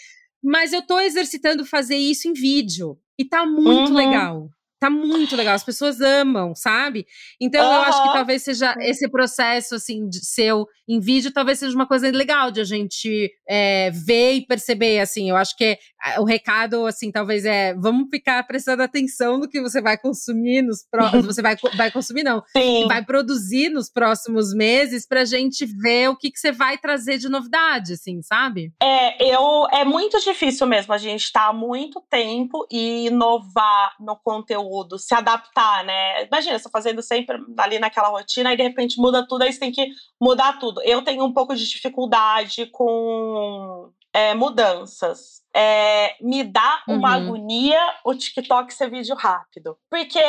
[0.43, 2.97] Mas eu tô exercitando fazer isso em vídeo.
[3.18, 3.97] E tá muito uhum.
[3.97, 4.49] legal.
[4.84, 7.07] Tá muito legal, as pessoas amam, sabe?
[7.39, 7.73] Então uhum.
[7.73, 11.88] eu acho que talvez seja esse processo, assim, de seu em vídeo, talvez seja uma
[11.88, 15.29] coisa legal de a gente é, ver e perceber, assim.
[15.29, 15.63] Eu acho que
[16.05, 20.61] é, o recado, assim, talvez é, vamos ficar prestando atenção no que você vai consumir
[20.61, 22.86] nos próximos, você vai, vai consumir não, Sim.
[22.86, 27.29] vai produzir nos próximos meses pra gente ver o que, que você vai trazer de
[27.29, 28.73] novidade, assim, sabe?
[28.81, 33.95] É, eu, é muito difícil mesmo a gente estar tá há muito tempo e inovar
[33.97, 36.26] no conteúdo conteúdo, se adaptar, né?
[36.26, 39.71] Imagina, você fazendo sempre ali naquela rotina e de repente muda tudo, aí você tem
[39.71, 39.88] que
[40.19, 40.82] mudar tudo.
[40.84, 47.28] Eu tenho um pouco de dificuldade com é, mudanças é, me dá uma uhum.
[47.28, 49.78] agonia o TikTok ser vídeo rápido.
[49.89, 50.20] Porque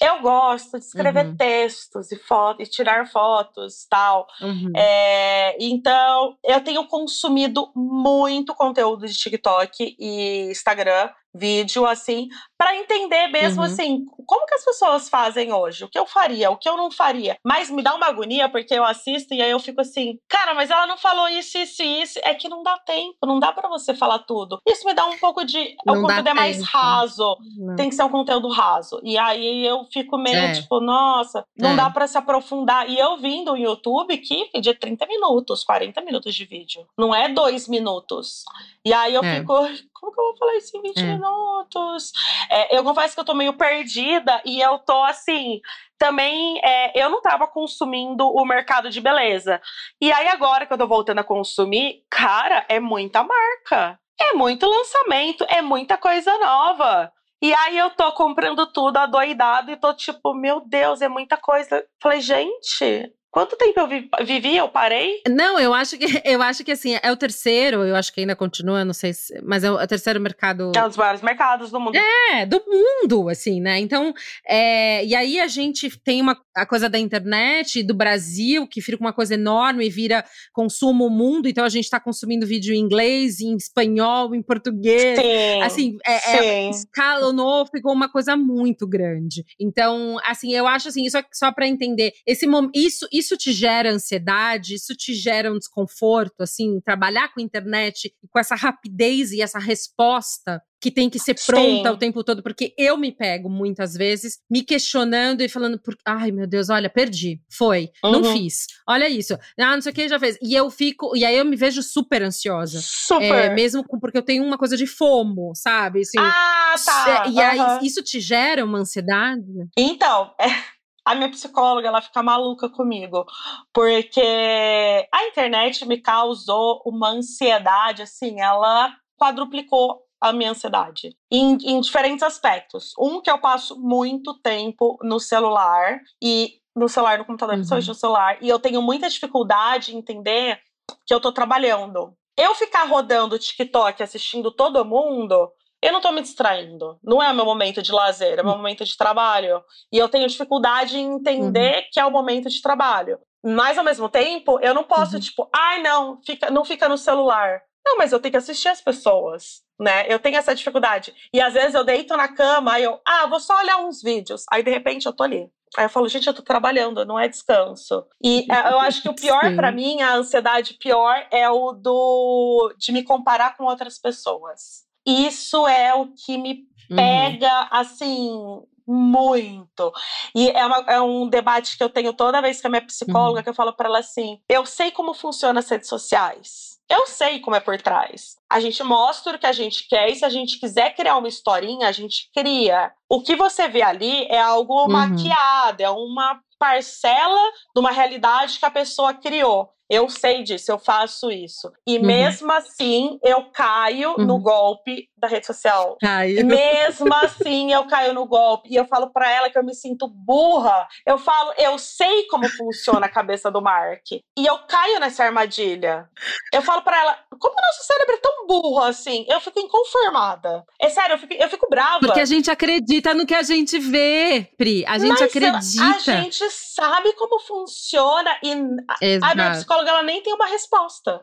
[0.00, 1.36] eu gosto de escrever uhum.
[1.36, 4.26] textos e fotos e tirar fotos tal.
[4.40, 4.72] Uhum.
[4.74, 13.28] É, então, eu tenho consumido muito conteúdo de TikTok e Instagram, vídeo, assim, para entender
[13.28, 13.66] mesmo, uhum.
[13.66, 16.90] assim, como que as pessoas fazem hoje, o que eu faria, o que eu não
[16.90, 17.36] faria.
[17.44, 20.70] Mas me dá uma agonia porque eu assisto e aí eu fico assim, cara, mas
[20.70, 22.20] ela não falou isso, isso e isso.
[22.22, 24.60] É que não dá tempo, não dá para você falar tudo.
[24.66, 25.76] Isso me dá um pouco de.
[25.86, 27.36] O conteúdo é mais raso.
[27.56, 27.74] Não.
[27.74, 29.00] Tem que ser um conteúdo raso.
[29.02, 30.52] E aí eu fico meio é.
[30.52, 31.76] tipo, nossa, não é.
[31.76, 32.88] dá para se aprofundar.
[32.88, 36.86] E eu vim do YouTube que de 30 minutos, 40 minutos de vídeo.
[36.96, 38.44] Não é dois minutos.
[38.84, 39.40] E aí eu é.
[39.40, 39.52] fico,
[39.92, 41.02] como que eu vou falar isso em 20 é.
[41.02, 42.12] minutos?
[42.48, 45.60] É, eu confesso que eu tô meio perdida e eu tô assim.
[45.98, 49.60] Também é, eu não tava consumindo o mercado de beleza.
[50.00, 54.00] E aí, agora que eu tô voltando a consumir, cara, é muita marca.
[54.20, 57.12] É muito lançamento, é muita coisa nova.
[57.42, 61.84] E aí eu tô comprando tudo adoidado e tô tipo, meu Deus, é muita coisa.
[62.00, 64.58] Falei, gente, Quanto tempo eu vivi?
[64.58, 65.22] Eu parei?
[65.26, 68.36] Não, eu acho que eu acho que assim, é o terceiro, eu acho que ainda
[68.36, 70.70] continua, não sei se, mas é o, é o terceiro mercado.
[70.76, 71.96] É um dos maiores mercados do mundo.
[71.96, 73.80] É, do mundo, assim, né?
[73.80, 74.12] Então,
[74.46, 79.02] é, e aí a gente tem uma a coisa da internet, do Brasil, que fica
[79.02, 80.22] uma coisa enorme e vira
[80.52, 85.18] consumo mundo, então a gente está consumindo vídeo em inglês, em espanhol, em português.
[85.18, 86.36] Sim, assim, é, sim.
[86.36, 89.42] é escalonou, ficou uma coisa muito grande.
[89.58, 93.52] Então, assim, eu acho assim, isso é só para entender, esse isso, isso isso te
[93.52, 99.40] gera ansiedade, isso te gera um desconforto, assim, trabalhar com internet com essa rapidez e
[99.40, 101.94] essa resposta que tem que ser pronta Sim.
[101.94, 106.32] o tempo todo, porque eu me pego muitas vezes me questionando e falando, por, ai
[106.32, 108.10] meu Deus, olha, perdi, foi, uhum.
[108.10, 111.24] não fiz, olha isso, ah, não sei o que já fez, e eu fico, e
[111.24, 114.76] aí eu me vejo super ansiosa, super, é, mesmo com, porque eu tenho uma coisa
[114.76, 117.78] de fomo, sabe, assim, ah, tá, e aí uhum.
[117.82, 119.46] isso te gera uma ansiedade?
[119.78, 123.26] Então, é a minha psicóloga ela fica maluca comigo,
[123.72, 131.80] porque a internet me causou uma ansiedade, assim, ela quadruplicou a minha ansiedade em, em
[131.80, 132.92] diferentes aspectos.
[132.98, 137.58] Um que eu passo muito tempo no celular e no celular, no computador, uhum.
[137.58, 140.60] principalmente no celular, e eu tenho muita dificuldade em entender
[141.06, 142.14] que eu tô trabalhando.
[142.36, 145.50] Eu ficar rodando o TikTok assistindo todo mundo,
[145.82, 146.96] eu não tô me distraindo.
[147.02, 149.62] Não é meu momento de lazer, é meu momento de trabalho.
[149.92, 151.82] E eu tenho dificuldade em entender uhum.
[151.90, 153.18] que é o momento de trabalho.
[153.44, 155.20] Mas ao mesmo tempo, eu não posso, uhum.
[155.20, 157.60] tipo, ai, não, fica, não fica no celular.
[157.84, 160.06] Não, mas eu tenho que assistir as pessoas, né?
[160.06, 161.12] Eu tenho essa dificuldade.
[161.34, 164.44] E às vezes eu deito na cama, aí eu, ah, vou só olhar uns vídeos.
[164.52, 165.50] Aí de repente eu tô ali.
[165.76, 168.06] Aí eu falo, gente, eu tô trabalhando, não é descanso.
[168.22, 172.72] E é, eu acho que o pior para mim, a ansiedade pior, é o do
[172.78, 174.84] de me comparar com outras pessoas.
[175.06, 176.96] Isso é o que me uhum.
[176.96, 177.68] pega, uhum.
[177.70, 179.92] assim, muito.
[180.34, 183.38] E é, uma, é, um debate que eu tenho toda vez que a minha psicóloga,
[183.38, 183.42] uhum.
[183.42, 186.72] que eu falo para ela assim: eu sei como funcionam as redes sociais.
[186.88, 188.36] Eu sei como é por trás.
[188.50, 191.28] A gente mostra o que a gente quer e se a gente quiser criar uma
[191.28, 192.92] historinha, a gente cria.
[193.08, 194.92] O que você vê ali é algo uhum.
[194.92, 199.70] maquiado, é uma parcela de uma realidade que a pessoa criou.
[199.92, 201.70] Eu sei disso, eu faço isso.
[201.86, 202.06] E uhum.
[202.06, 204.24] mesmo assim, eu caio uhum.
[204.24, 205.98] no golpe da rede social.
[206.00, 206.46] Caiu.
[206.46, 208.70] Mesmo assim, eu caio no golpe.
[208.72, 210.88] E eu falo para ela que eu me sinto burra.
[211.06, 214.02] Eu falo, eu sei como funciona a cabeça do Mark.
[214.10, 216.08] E eu caio nessa armadilha.
[216.52, 219.26] Eu falo para ela, como o nosso cérebro é tão burro assim?
[219.28, 220.64] Eu fico inconformada.
[220.80, 222.00] É sério, eu fico, eu fico brava.
[222.00, 224.86] Porque a gente acredita no que a gente vê, Pri.
[224.86, 226.12] A gente Mas acredita.
[226.12, 228.38] A gente sabe como funciona.
[228.42, 228.52] E
[229.00, 229.32] Exato.
[229.32, 231.20] a minha psicóloga psicóloga ela nem tem uma resposta.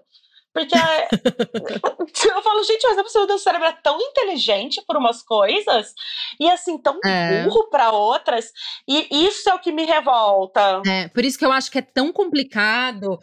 [0.52, 0.76] Porque
[2.28, 5.94] eu falo, gente, mas a pessoa do cérebro é tão inteligente por umas coisas
[6.40, 7.44] e assim, tão é.
[7.44, 8.52] burro para outras.
[8.88, 10.82] E isso é o que me revolta.
[10.88, 13.20] É, por isso que eu acho que é tão complicado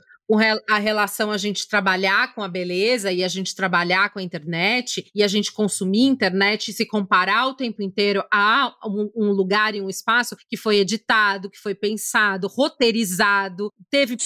[0.68, 5.08] a relação a gente trabalhar com a beleza e a gente trabalhar com a internet
[5.14, 9.74] e a gente consumir internet e se comparar o tempo inteiro a um, um lugar
[9.74, 14.16] e um espaço que foi editado, que foi pensado, roteirizado, teve,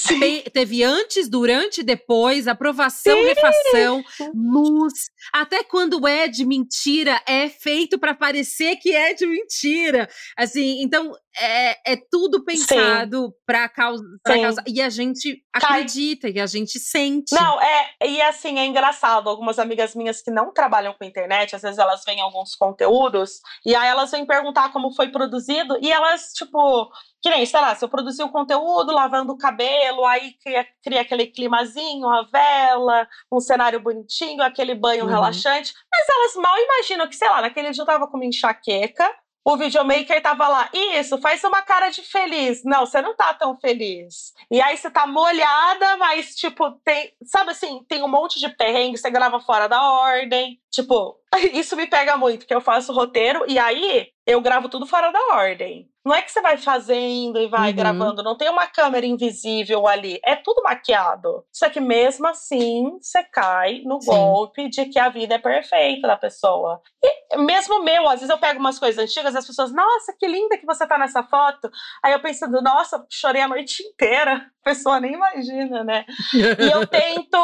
[0.52, 3.24] teve antes, durante e depois, aprovação, Sim.
[3.26, 5.10] refação, luz.
[5.32, 10.08] Até quando é de mentira, é feito para parecer que é de mentira.
[10.36, 14.64] Assim, então é, é tudo pensado para causa, causar.
[14.66, 17.34] E a gente acredita, e a gente sente.
[17.34, 17.90] Não, é.
[18.04, 19.28] E assim, é engraçado.
[19.28, 23.74] Algumas amigas minhas que não trabalham com internet, às vezes elas veem alguns conteúdos, e
[23.74, 26.90] aí elas vêm perguntar como foi produzido, e elas, tipo.
[27.22, 31.02] Que nem, sei lá, se eu produzir um conteúdo lavando o cabelo, aí cria, cria
[31.02, 35.10] aquele climazinho, a vela, um cenário bonitinho, aquele banho uhum.
[35.10, 35.74] relaxante.
[35.92, 39.06] Mas elas mal imaginam que, sei lá, naquele dia eu tava com uma enxaqueca,
[39.44, 42.62] o videomaker tava lá, isso, faz uma cara de feliz.
[42.64, 44.32] Não, você não tá tão feliz.
[44.50, 47.12] E aí você tá molhada, mas, tipo, tem.
[47.24, 50.60] Sabe assim, tem um monte de perrengue, você grava fora da ordem.
[50.70, 51.20] Tipo,
[51.52, 55.36] Isso me pega muito, que eu faço roteiro e aí eu gravo tudo fora da
[55.36, 55.88] ordem.
[56.04, 57.76] Não é que você vai fazendo e vai uhum.
[57.76, 61.44] gravando, não tem uma câmera invisível ali, é tudo maquiado.
[61.52, 64.10] Só que mesmo assim, você cai no Sim.
[64.10, 66.80] golpe de que a vida é perfeita da pessoa.
[67.02, 70.56] E mesmo meu, às vezes eu pego umas coisas antigas, as pessoas, nossa, que linda
[70.56, 71.70] que você tá nessa foto.
[72.02, 74.50] Aí eu pensando, nossa, chorei a noite inteira.
[74.60, 76.04] A pessoa nem imagina, né?
[76.34, 77.36] E eu tento,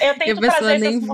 [0.00, 1.08] eu tento trazer nem esses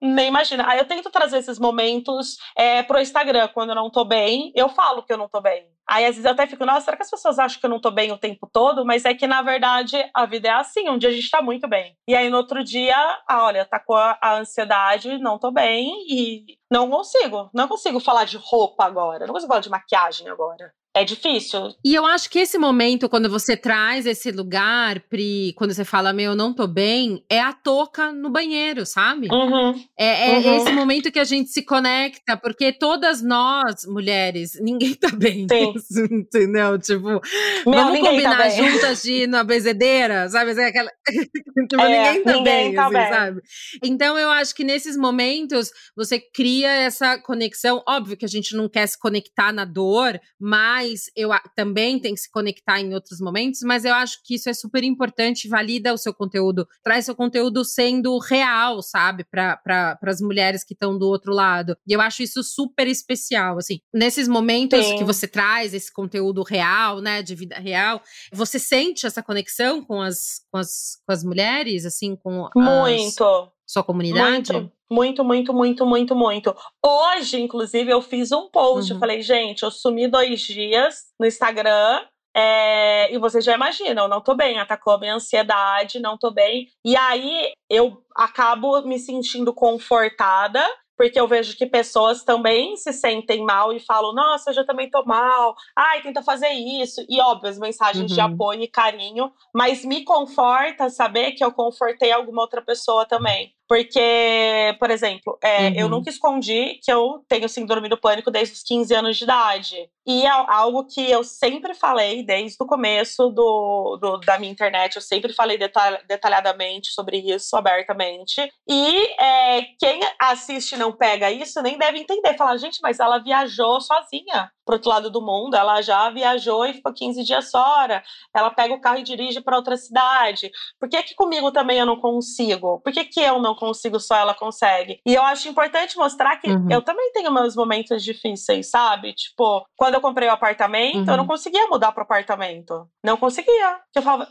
[0.00, 0.68] nem imagina.
[0.68, 4.52] Aí eu tento trazer esses momentos é, pro Instagram quando eu não tô bem.
[4.54, 5.66] Eu falo que eu não tô bem.
[5.86, 7.80] Aí às vezes eu até fico, nossa, será que as pessoas acham que eu não
[7.80, 8.84] tô bem o tempo todo?
[8.84, 11.68] Mas é que na verdade a vida é assim, um dia a gente tá muito
[11.68, 11.96] bem.
[12.08, 12.96] E aí no outro dia,
[13.26, 17.50] ah, olha, tá com a, a ansiedade, não tô bem e não consigo.
[17.52, 21.74] Não consigo falar de roupa agora, não consigo falar de maquiagem agora é difícil.
[21.84, 26.12] E eu acho que esse momento, quando você traz esse lugar, Pri, quando você fala,
[26.12, 29.26] meu, eu não tô bem, é a touca no banheiro, sabe?
[29.28, 29.74] Uhum.
[29.98, 30.56] É, é uhum.
[30.56, 35.48] esse momento que a gente se conecta, porque todas nós, mulheres, ninguém tá bem.
[35.80, 36.04] Sim.
[36.12, 36.78] Entendeu?
[36.78, 37.20] Tipo, meu,
[37.64, 40.52] vamos tá combinar tá juntas de ir na bezedeira, sabe?
[40.52, 40.90] Assim, aquela...
[41.68, 43.08] tipo, é, ninguém tá ninguém bem, tá assim, bem.
[43.08, 43.40] sabe?
[43.82, 47.82] Então eu acho que nesses momentos você cria essa conexão.
[47.88, 52.14] Óbvio que a gente não quer se conectar na dor, mas mas eu também tem
[52.14, 55.92] que se conectar em outros momentos, mas eu acho que isso é super importante, valida
[55.92, 60.98] o seu conteúdo, traz seu conteúdo sendo real, sabe, para pra, as mulheres que estão
[60.98, 61.76] do outro lado.
[61.86, 64.98] E eu acho isso super especial, assim, nesses momentos Sim.
[64.98, 70.00] que você traz esse conteúdo real, né, de vida real, você sente essa conexão com
[70.00, 73.24] as, com as, com as mulheres, assim, com Muito.
[73.24, 74.52] As, sua comunidade?
[74.52, 74.72] Muito.
[74.90, 76.54] Muito, muito, muito, muito, muito.
[76.84, 78.90] Hoje, inclusive, eu fiz um post.
[78.90, 78.96] Uhum.
[78.96, 82.02] Eu falei, gente, eu sumi dois dias no Instagram.
[82.36, 86.66] É, e vocês já imaginam, não tô bem, atacou a minha ansiedade, não tô bem.
[86.84, 90.60] E aí eu acabo me sentindo confortada
[90.96, 94.88] porque eu vejo que pessoas também se sentem mal e falam, nossa, eu já também
[94.88, 97.04] tô mal, ai, tenta fazer isso.
[97.08, 98.14] E óbvio, as mensagens uhum.
[98.14, 103.52] de apoio e carinho, mas me conforta saber que eu confortei alguma outra pessoa também.
[103.74, 105.74] Porque, por exemplo, é, uhum.
[105.74, 109.90] eu nunca escondi que eu tenho síndrome do pânico desde os 15 anos de idade.
[110.06, 114.94] E é algo que eu sempre falei desde o começo do, do da minha internet.
[114.94, 118.48] Eu sempre falei detalh detalhadamente sobre isso, abertamente.
[118.68, 122.36] E é, quem assiste e não pega isso nem deve entender.
[122.36, 125.56] Falar, gente, mas ela viajou sozinha para outro lado do mundo.
[125.56, 128.02] Ela já viajou e ficou 15 dias fora.
[128.34, 130.50] Ela pega o carro e dirige para outra cidade.
[130.78, 132.80] Por que, que comigo também eu não consigo?
[132.80, 135.00] Por que, que eu não consigo, só ela consegue?
[135.06, 136.68] E eu acho importante mostrar que uhum.
[136.70, 139.12] eu também tenho meus momentos difíceis, sabe?
[139.12, 141.10] Tipo, quando eu comprei o apartamento, uhum.
[141.10, 141.28] eu não uhum.
[141.28, 142.88] conseguia mudar pro apartamento.
[143.02, 143.78] Não conseguia.
[143.94, 144.28] Eu falava,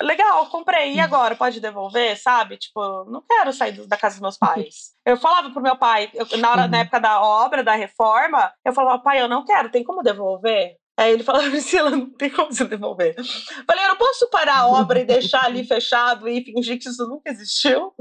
[0.00, 0.92] legal, comprei.
[0.92, 1.04] E uhum.
[1.04, 1.34] agora?
[1.34, 2.56] Pode devolver, sabe?
[2.56, 4.94] Tipo, não quero sair da casa dos meus pais.
[5.06, 6.68] Eu falava pro meu pai, eu, na, hora, uhum.
[6.68, 10.76] na época da obra, da reforma, eu falava, pai, eu não quero, tem como devolver?
[11.00, 13.14] Aí ele falou, Priscila, não tem como você devolver.
[13.66, 17.08] Falei, eu não posso parar a obra e deixar ali fechado e fingir que isso
[17.08, 17.94] nunca existiu.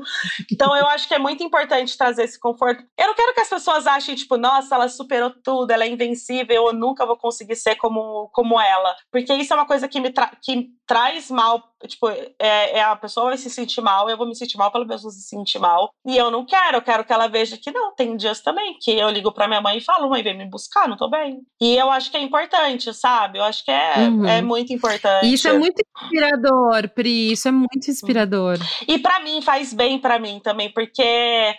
[0.51, 2.83] Então eu acho que é muito importante trazer esse conforto.
[2.97, 6.65] Eu não quero que as pessoas achem, tipo, nossa, ela superou tudo, ela é invencível,
[6.65, 8.93] eu nunca vou conseguir ser como, como ela.
[9.09, 12.95] Porque isso é uma coisa que me, tra que traz mal, tipo, é, é, a
[12.95, 15.91] pessoa vai se sentir mal, eu vou me sentir mal pela pessoa se sentir mal.
[16.05, 18.91] E eu não quero, eu quero que ela veja que não, tem dias também que
[18.91, 21.39] eu ligo pra minha mãe e falo, mãe, vem me buscar, não tô bem.
[21.61, 23.39] E eu acho que é importante, sabe?
[23.39, 24.25] Eu acho que é, uhum.
[24.25, 25.31] é muito importante.
[25.31, 28.57] Isso é muito inspirador, Pri, isso é muito inspirador.
[28.87, 31.55] E para mim faz bem para mim também, porque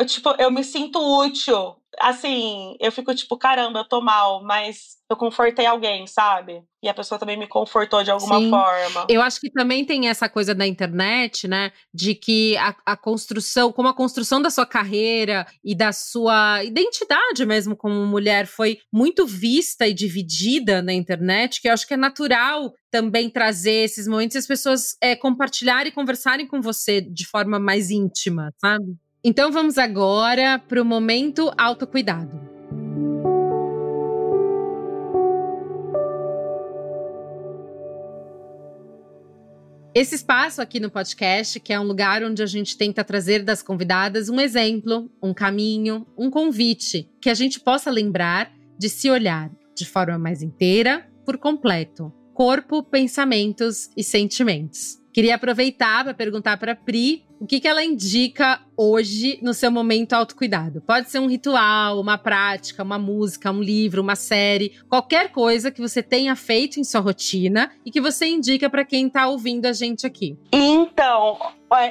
[0.00, 1.76] eu, tipo, eu me sinto útil.
[1.98, 6.62] Assim, eu fico tipo, caramba, eu tô mal, mas eu confortei alguém, sabe?
[6.82, 8.48] E a pessoa também me confortou de alguma Sim.
[8.48, 9.06] forma.
[9.08, 11.72] Eu acho que também tem essa coisa da internet, né?
[11.92, 17.44] De que a, a, construção, como a construção da sua carreira e da sua identidade
[17.44, 21.98] mesmo como mulher foi muito vista e dividida na internet, que eu acho que é
[21.98, 27.26] natural também trazer esses momentos e as pessoas é, compartilharem e conversarem com você de
[27.26, 28.96] forma mais íntima, sabe?
[29.22, 32.40] Então vamos agora para o momento autocuidado.
[39.94, 43.62] Esse espaço aqui no podcast, que é um lugar onde a gente tenta trazer das
[43.62, 49.50] convidadas um exemplo, um caminho, um convite, que a gente possa lembrar de se olhar
[49.76, 54.99] de forma mais inteira, por completo, corpo, pensamentos e sentimentos.
[55.12, 60.12] Queria aproveitar para perguntar para Pri o que, que ela indica hoje no seu momento
[60.12, 60.82] autocuidado.
[60.82, 65.80] Pode ser um ritual, uma prática, uma música, um livro, uma série, qualquer coisa que
[65.80, 69.72] você tenha feito em sua rotina e que você indica para quem está ouvindo a
[69.72, 70.38] gente aqui.
[70.52, 71.38] Então,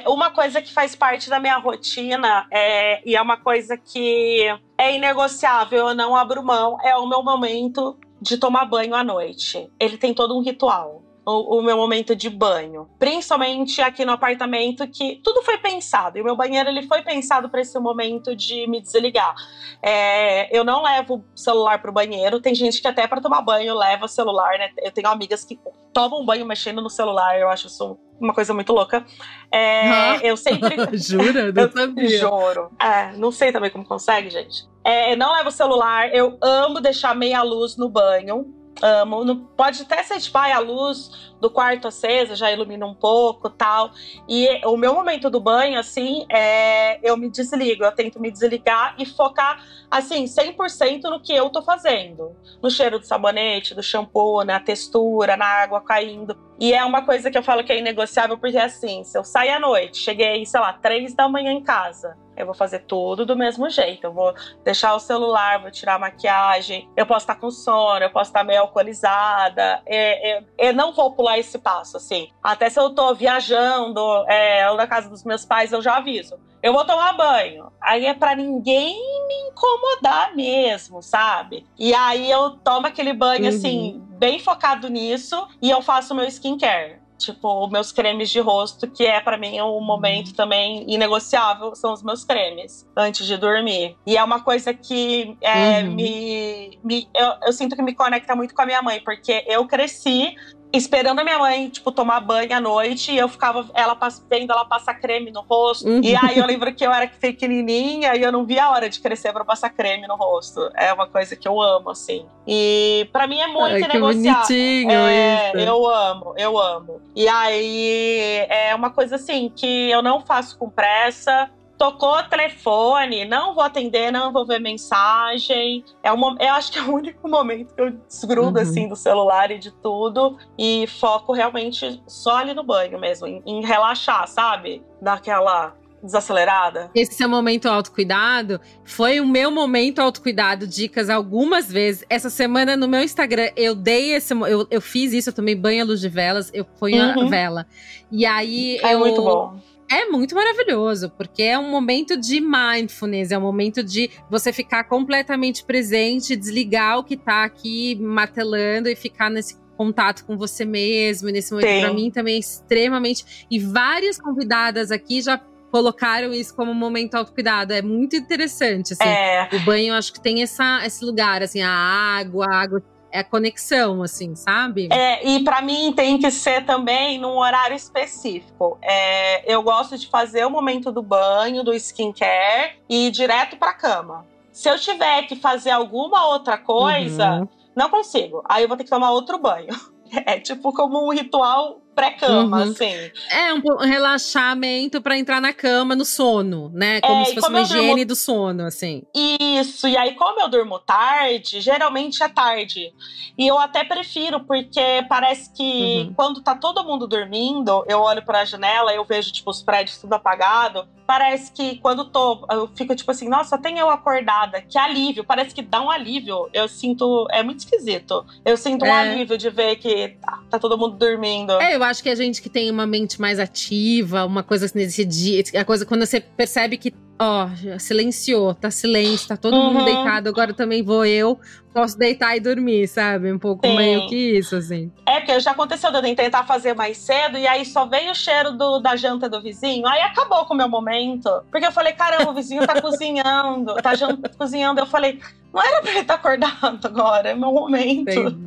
[0.06, 4.46] uma coisa que faz parte da minha rotina é, e é uma coisa que
[4.78, 9.68] é inegociável, eu não abro mão, é o meu momento de tomar banho à noite.
[9.80, 12.88] Ele tem todo um ritual o, o, meu momento de banho.
[12.98, 16.18] Principalmente aqui no apartamento, que tudo foi pensado.
[16.18, 19.34] E o meu banheiro ele foi pensado para esse momento de me desligar.
[19.82, 22.40] É, eu não levo celular pro banheiro.
[22.40, 24.70] Tem gente que até para tomar banho leva celular, né?
[24.78, 25.58] Eu tenho amigas que
[25.92, 27.38] tomam banho mexendo no celular.
[27.38, 29.04] Eu acho isso uma coisa muito louca.
[29.50, 30.76] É, ah, eu sempre.
[30.98, 31.50] Jura?
[31.52, 32.18] Não sabia.
[32.18, 32.70] Juro.
[32.78, 34.68] É, não sei também como consegue, gente.
[34.84, 36.14] É, não levo celular.
[36.14, 39.24] Eu amo deixar meia luz no banho amo.
[39.24, 43.90] Não, pode até ser tipo, a luz do quarto acesa já ilumina um pouco tal.
[44.28, 48.94] E o meu momento do banho, assim, é eu me desligo, eu tento me desligar
[48.98, 52.36] e focar, assim, 100% no que eu tô fazendo.
[52.62, 56.36] No cheiro do sabonete, do shampoo, na textura, na água caindo.
[56.60, 59.50] E é uma coisa que eu falo que é inegociável, porque assim, se eu sair
[59.50, 63.34] à noite, cheguei, sei lá, três da manhã em casa, eu vou fazer tudo do
[63.36, 64.04] mesmo jeito.
[64.04, 64.34] Eu vou
[64.64, 66.88] deixar o celular, vou tirar a maquiagem.
[66.96, 69.82] Eu posso estar com sono, eu posso estar meio alcoolizada.
[69.86, 72.28] É, é, eu não vou pular esse passo, assim.
[72.42, 76.38] Até se eu tô viajando é, na casa dos meus pais, eu já aviso.
[76.62, 77.72] Eu vou tomar banho.
[77.80, 81.66] Aí é para ninguém me incomodar mesmo, sabe?
[81.78, 84.02] E aí eu tomo aquele banho, assim, uhum.
[84.02, 85.48] assim, bem focado nisso.
[85.60, 89.80] E eu faço meu skincare tipo, meus cremes de rosto, que é para mim um
[89.80, 93.96] momento também inegociável, são os meus cremes antes de dormir.
[94.06, 95.94] E é uma coisa que é, uhum.
[95.94, 99.66] me, me eu, eu, sinto que me conecta muito com a minha mãe, porque eu
[99.66, 100.34] cresci
[100.72, 103.96] esperando a minha mãe, tipo, tomar banho à noite, e eu ficava ela
[104.28, 105.88] vendo ela passar creme no rosto.
[105.88, 106.00] Uhum.
[106.02, 109.00] E aí eu lembro que eu era pequenininha e eu não via a hora de
[109.00, 110.70] crescer para passar creme no rosto.
[110.74, 112.24] É uma coisa que eu amo, assim.
[112.46, 114.56] E para mim é muito Ai, negociável.
[114.90, 115.58] É, isso.
[115.58, 117.00] eu amo, eu amo.
[117.14, 121.50] E aí é uma coisa assim que eu não faço com pressa
[121.80, 125.82] tocou o telefone, não vou atender, não vou ver mensagem.
[126.02, 128.62] É uma, eu acho que é o único momento que eu desgrudo uhum.
[128.62, 133.42] assim do celular e de tudo e foco realmente só ali no banho mesmo, em,
[133.46, 134.82] em relaxar, sabe?
[135.00, 136.90] Daquela desacelerada.
[136.94, 142.04] Esse seu momento autocuidado foi o meu momento autocuidado, dicas algumas vezes.
[142.10, 145.82] Essa semana no meu Instagram eu dei esse eu, eu fiz isso, eu tomei banho
[145.82, 147.22] à luz de velas, eu ponho uhum.
[147.22, 147.66] a vela.
[148.12, 153.32] E aí é eu muito bom é muito maravilhoso, porque é um momento de mindfulness,
[153.32, 158.94] é um momento de você ficar completamente presente, desligar o que tá aqui martelando e
[158.94, 164.20] ficar nesse contato com você mesmo, nesse momento para mim também é extremamente e várias
[164.20, 167.72] convidadas aqui já colocaram isso como momento autocuidado.
[167.72, 169.08] É muito interessante, assim.
[169.08, 169.48] É.
[169.52, 172.82] O banho, acho que tem essa, esse lugar, assim, a água, a água
[173.12, 174.88] é conexão, assim, sabe?
[174.90, 178.78] É, e para mim tem que ser também num horário específico.
[178.82, 183.72] É, eu gosto de fazer o momento do banho, do skincare e ir direto pra
[183.72, 184.26] cama.
[184.52, 187.48] Se eu tiver que fazer alguma outra coisa, uhum.
[187.74, 188.42] não consigo.
[188.48, 189.68] Aí eu vou ter que tomar outro banho.
[190.26, 192.70] É tipo como um ritual pré-cama, uhum.
[192.70, 193.10] assim.
[193.30, 197.00] É, um relaxamento para entrar na cama no sono, né?
[197.00, 198.06] Como é, se fosse como uma higiene durmo...
[198.06, 199.02] do sono, assim.
[199.14, 202.92] Isso, e aí como eu durmo tarde, geralmente é tarde.
[203.36, 206.14] E eu até prefiro, porque parece que uhum.
[206.14, 209.98] quando tá todo mundo dormindo, eu olho para a janela, eu vejo, tipo, os prédios
[209.98, 210.88] tudo apagado.
[211.10, 215.52] Parece que quando tô, eu fico tipo assim, nossa, tem eu acordada, que alívio, parece
[215.52, 216.48] que dá um alívio.
[216.52, 218.24] Eu sinto, é muito esquisito.
[218.44, 218.92] Eu sinto um é.
[218.92, 221.50] alívio de ver que tá, tá todo mundo dormindo.
[221.60, 224.78] É, eu acho que a gente que tem uma mente mais ativa, uma coisa assim
[224.78, 227.48] nesse dia, a coisa quando você percebe que ó,
[227.80, 229.74] silenciou, tá silêncio, tá todo uhum.
[229.74, 231.40] mundo deitado, agora também vou eu,
[231.72, 233.32] posso deitar e dormir, sabe?
[233.32, 233.76] Um pouco Sim.
[233.76, 234.90] meio que isso, assim.
[235.06, 238.14] É, porque já aconteceu de eu tentar fazer mais cedo e aí só veio o
[238.14, 241.30] cheiro do, da janta do vizinho, aí acabou com o meu momento.
[241.50, 244.80] Porque eu falei, caramba, o vizinho tá cozinhando, tá janta, cozinhando.
[244.80, 245.18] Eu falei,
[245.52, 248.38] não era pra ele estar tá acordado agora, é meu momento.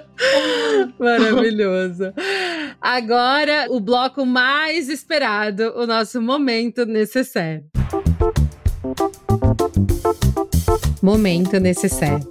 [0.98, 2.12] Maravilhoso.
[2.80, 7.64] Agora, o bloco mais esperado, o nosso momento necessário.
[11.02, 12.26] Momento necessário.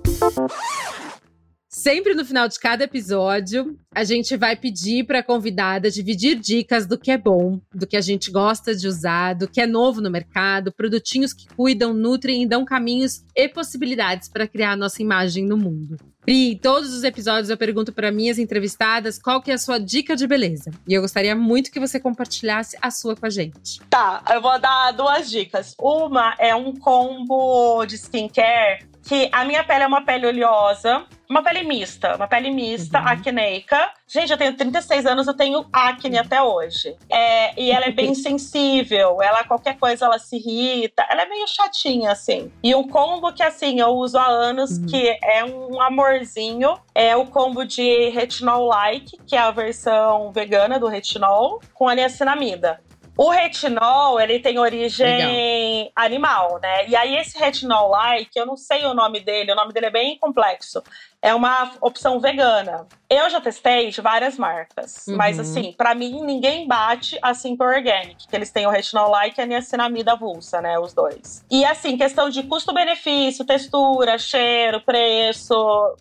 [1.68, 6.86] Sempre no final de cada episódio, a gente vai pedir para a convidada dividir dicas
[6.86, 10.02] do que é bom, do que a gente gosta de usar, do que é novo
[10.02, 15.02] no mercado, produtinhos que cuidam, nutrem e dão caminhos e possibilidades para criar a nossa
[15.02, 15.96] imagem no mundo.
[16.22, 20.16] Pri, todos os episódios eu pergunto para minhas entrevistadas qual que é a sua dica
[20.16, 20.72] de beleza.
[20.88, 23.80] E eu gostaria muito que você compartilhasse a sua com a gente.
[23.90, 25.76] Tá, eu vou dar duas dicas.
[25.80, 31.44] Uma é um combo de skincare que a minha pele é uma pele oleosa, uma
[31.44, 33.08] pele mista, uma pele mista, uhum.
[33.08, 33.92] acneica.
[34.08, 36.96] Gente, eu tenho 36 anos, eu tenho acne até hoje.
[37.10, 41.48] É, e ela é bem sensível, ela qualquer coisa ela se irrita, ela é meio
[41.48, 42.52] chatinha assim.
[42.64, 44.86] E um combo que assim eu uso há anos, uhum.
[44.88, 50.80] que é um amorzinho, é o combo de retinol like, que é a versão vegana
[50.80, 52.82] do retinol, com a niacinamida.
[53.22, 55.92] O retinol, ele tem origem Legal.
[55.94, 56.88] animal, né?
[56.88, 59.92] E aí esse retinol like, eu não sei o nome dele, o nome dele é
[59.92, 60.82] bem complexo
[61.22, 62.88] é uma opção vegana.
[63.10, 65.18] Eu já testei de várias marcas, uhum.
[65.18, 69.40] mas assim, para mim ninguém bate a Simple Organic, que eles têm o retinol like
[69.40, 71.44] e a niacinamida avulsa, né, os dois.
[71.50, 75.56] E assim, questão de custo-benefício, textura, cheiro, preço,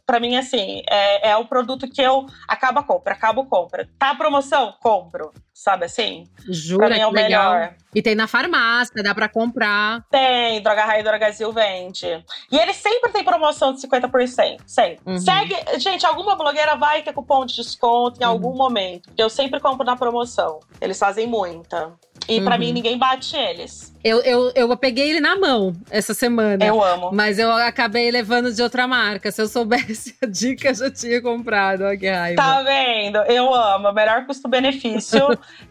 [0.07, 3.89] para mim assim, é, é o produto que eu acaba compra, acabo compra.
[3.99, 4.75] Tá promoção?
[4.81, 6.25] Compro, sabe assim?
[6.49, 7.53] Jura pra mim é o legal.
[7.53, 7.75] melhor.
[7.95, 10.05] E tem na farmácia, dá para comprar.
[10.11, 12.23] Tem, Droga Raia e Drogazil vende.
[12.53, 15.01] E ele sempre tem promoção de 50%, sempre.
[15.09, 15.19] Uhum.
[15.19, 18.31] Segue, gente, alguma blogueira vai ter cupom de desconto em uhum.
[18.31, 19.09] algum momento.
[19.09, 20.61] Porque eu sempre compro na promoção.
[20.83, 21.95] Eles fazem muita.
[22.29, 22.45] E uhum.
[22.45, 23.95] para mim, ninguém bate eles.
[24.03, 26.65] Eu, eu, eu peguei ele na mão essa semana.
[26.65, 27.11] Eu amo.
[27.13, 29.31] Mas eu acabei levando de outra marca.
[29.31, 31.83] Se eu soubesse a dica, eu já tinha comprado.
[31.83, 32.41] Olha que raiva.
[32.41, 33.19] Tá vendo?
[33.23, 33.93] Eu amo.
[33.93, 35.21] Melhor custo-benefício.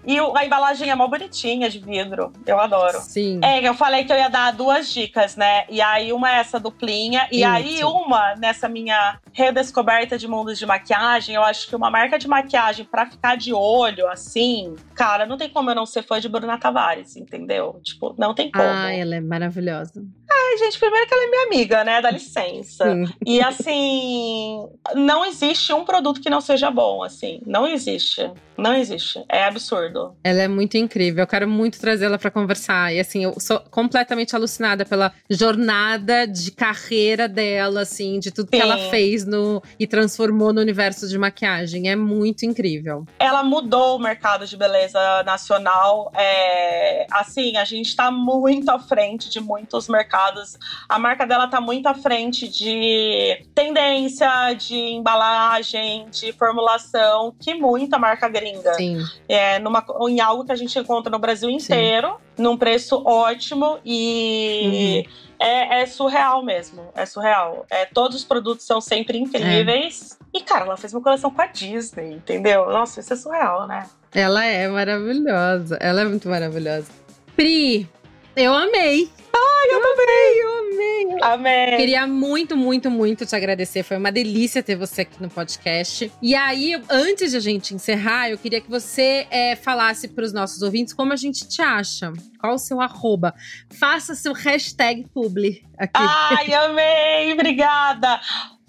[0.05, 2.33] e a embalagem é mó bonitinha de vidro.
[2.45, 2.99] Eu adoro.
[3.01, 3.39] Sim.
[3.43, 5.65] É, eu falei que eu ia dar duas dicas, né?
[5.69, 7.27] E aí, uma é essa duplinha.
[7.31, 7.49] E Isso.
[7.49, 12.27] aí, uma, nessa minha redescoberta de mundos de maquiagem, eu acho que uma marca de
[12.27, 16.27] maquiagem pra ficar de olho, assim, cara, não tem como eu não ser fã de
[16.27, 17.79] Bruna Tavares, entendeu?
[17.83, 18.65] Tipo, não tem como.
[18.65, 20.03] Ah, ela é maravilhosa.
[20.29, 22.01] Ai, gente, primeiro que ela é minha amiga, né?
[22.01, 22.83] Dá licença.
[22.83, 23.05] Sim.
[23.25, 27.39] E assim, não existe um produto que não seja bom, assim.
[27.45, 28.29] Não existe.
[28.57, 29.23] Não existe.
[29.29, 30.15] É absurdo.
[30.23, 31.23] Ela é muito incrível.
[31.23, 32.91] Eu quero muito trazê-la para conversar.
[32.91, 38.57] E assim, eu sou completamente alucinada pela jornada de carreira dela, assim, de tudo Sim.
[38.57, 41.87] que ela fez no e transformou no universo de maquiagem.
[41.89, 43.05] É muito incrível.
[43.19, 44.86] Ela mudou o mercado de beleza
[45.25, 46.11] nacional.
[46.15, 50.57] É, assim, a gente tá muito à frente de muitos mercados.
[50.87, 57.97] A marca dela tá muito à frente de tendência, de embalagem, de formulação, que muita
[57.97, 58.73] marca gringa.
[58.73, 58.99] Sim.
[59.27, 62.43] É, numa, em algo que a gente encontra no Brasil inteiro, Sim.
[62.43, 65.03] num preço ótimo e.
[65.05, 65.27] Uhum.
[65.39, 66.89] É, é, surreal mesmo.
[66.95, 67.65] É surreal.
[67.69, 70.17] É, todos os produtos são sempre incríveis.
[70.19, 70.37] É.
[70.37, 72.67] E, cara, ela fez uma coleção com a Disney, entendeu?
[72.69, 73.87] Nossa, isso é surreal, né?
[74.13, 75.77] Ela é maravilhosa.
[75.79, 76.87] Ela é muito maravilhosa.
[77.35, 77.87] Pri,
[78.35, 79.09] eu amei.
[79.33, 81.21] Ai, eu, também, eu amei.
[81.21, 81.77] Amém.
[81.77, 83.83] Queria muito, muito, muito te agradecer.
[83.83, 86.11] Foi uma delícia ter você aqui no podcast.
[86.21, 90.33] E aí, antes de a gente encerrar, eu queria que você é, falasse para os
[90.33, 92.11] nossos ouvintes como a gente te acha.
[92.39, 93.33] Qual o seu arroba?
[93.79, 95.91] Faça seu hashtag publi aqui.
[95.95, 97.33] Ai, amei!
[97.33, 98.19] Obrigada!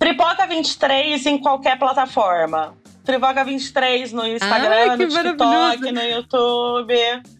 [0.00, 2.76] Pripoca23 em qualquer plataforma.
[3.08, 6.94] Trivaga23 no Instagram, Ai, no TikTok, no YouTube.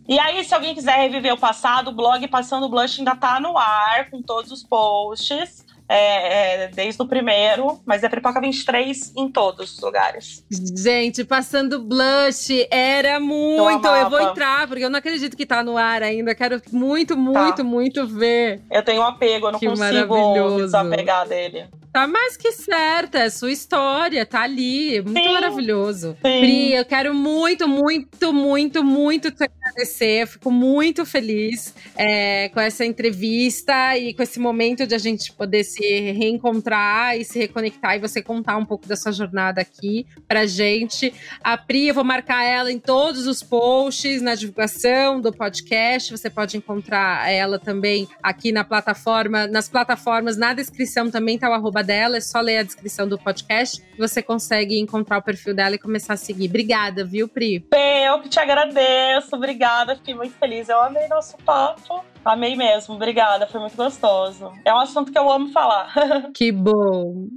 [0.08, 3.58] E aí, se alguém quiser reviver o passado, o blog Passando Blush ainda tá no
[3.58, 5.67] ar com todos os posts.
[5.89, 10.45] É, é, desde o primeiro, mas é Pipoca 23 em todos os lugares.
[10.51, 13.86] Gente, passando blush, era muito.
[13.86, 16.34] Eu, eu, vou entrar, porque eu não acredito que tá no ar ainda.
[16.34, 17.64] Quero muito, muito, tá.
[17.64, 18.61] muito ver.
[18.70, 21.66] Eu tenho um apego, eu não que consigo desapegar dele.
[21.93, 25.01] Tá mais que certa, é sua história, tá ali.
[25.01, 25.32] Muito Sim.
[25.32, 26.16] maravilhoso.
[26.24, 26.41] Sim.
[26.41, 30.22] Pri, eu quero muito, muito, muito, muito te agradecer.
[30.22, 35.32] Eu fico muito feliz é, com essa entrevista e com esse momento de a gente
[35.32, 40.07] poder se reencontrar e se reconectar e você contar um pouco da sua jornada aqui
[40.26, 41.12] pra gente.
[41.43, 46.11] A Pri, eu vou marcar ela em todos os posts, na divulgação do podcast.
[46.11, 51.53] Você pode encontrar ela também aqui na plataforma, nas plataformas, na descrição também tá o
[51.53, 55.74] arroba dela, é só ler a descrição do podcast você consegue encontrar o perfil dela
[55.74, 56.49] e começar a seguir.
[56.49, 57.66] Obrigada, viu, Pri?
[57.72, 60.68] Eu que te agradeço, obrigada, fiquei muito feliz.
[60.68, 62.05] Eu amei nosso papo.
[62.24, 64.53] Amei mesmo, obrigada, foi muito gostoso.
[64.64, 65.67] É um assunto que eu amo falar.
[66.34, 67.28] que bom.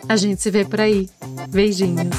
[0.07, 1.09] A gente se vê por aí.
[1.49, 2.15] Beijinhos.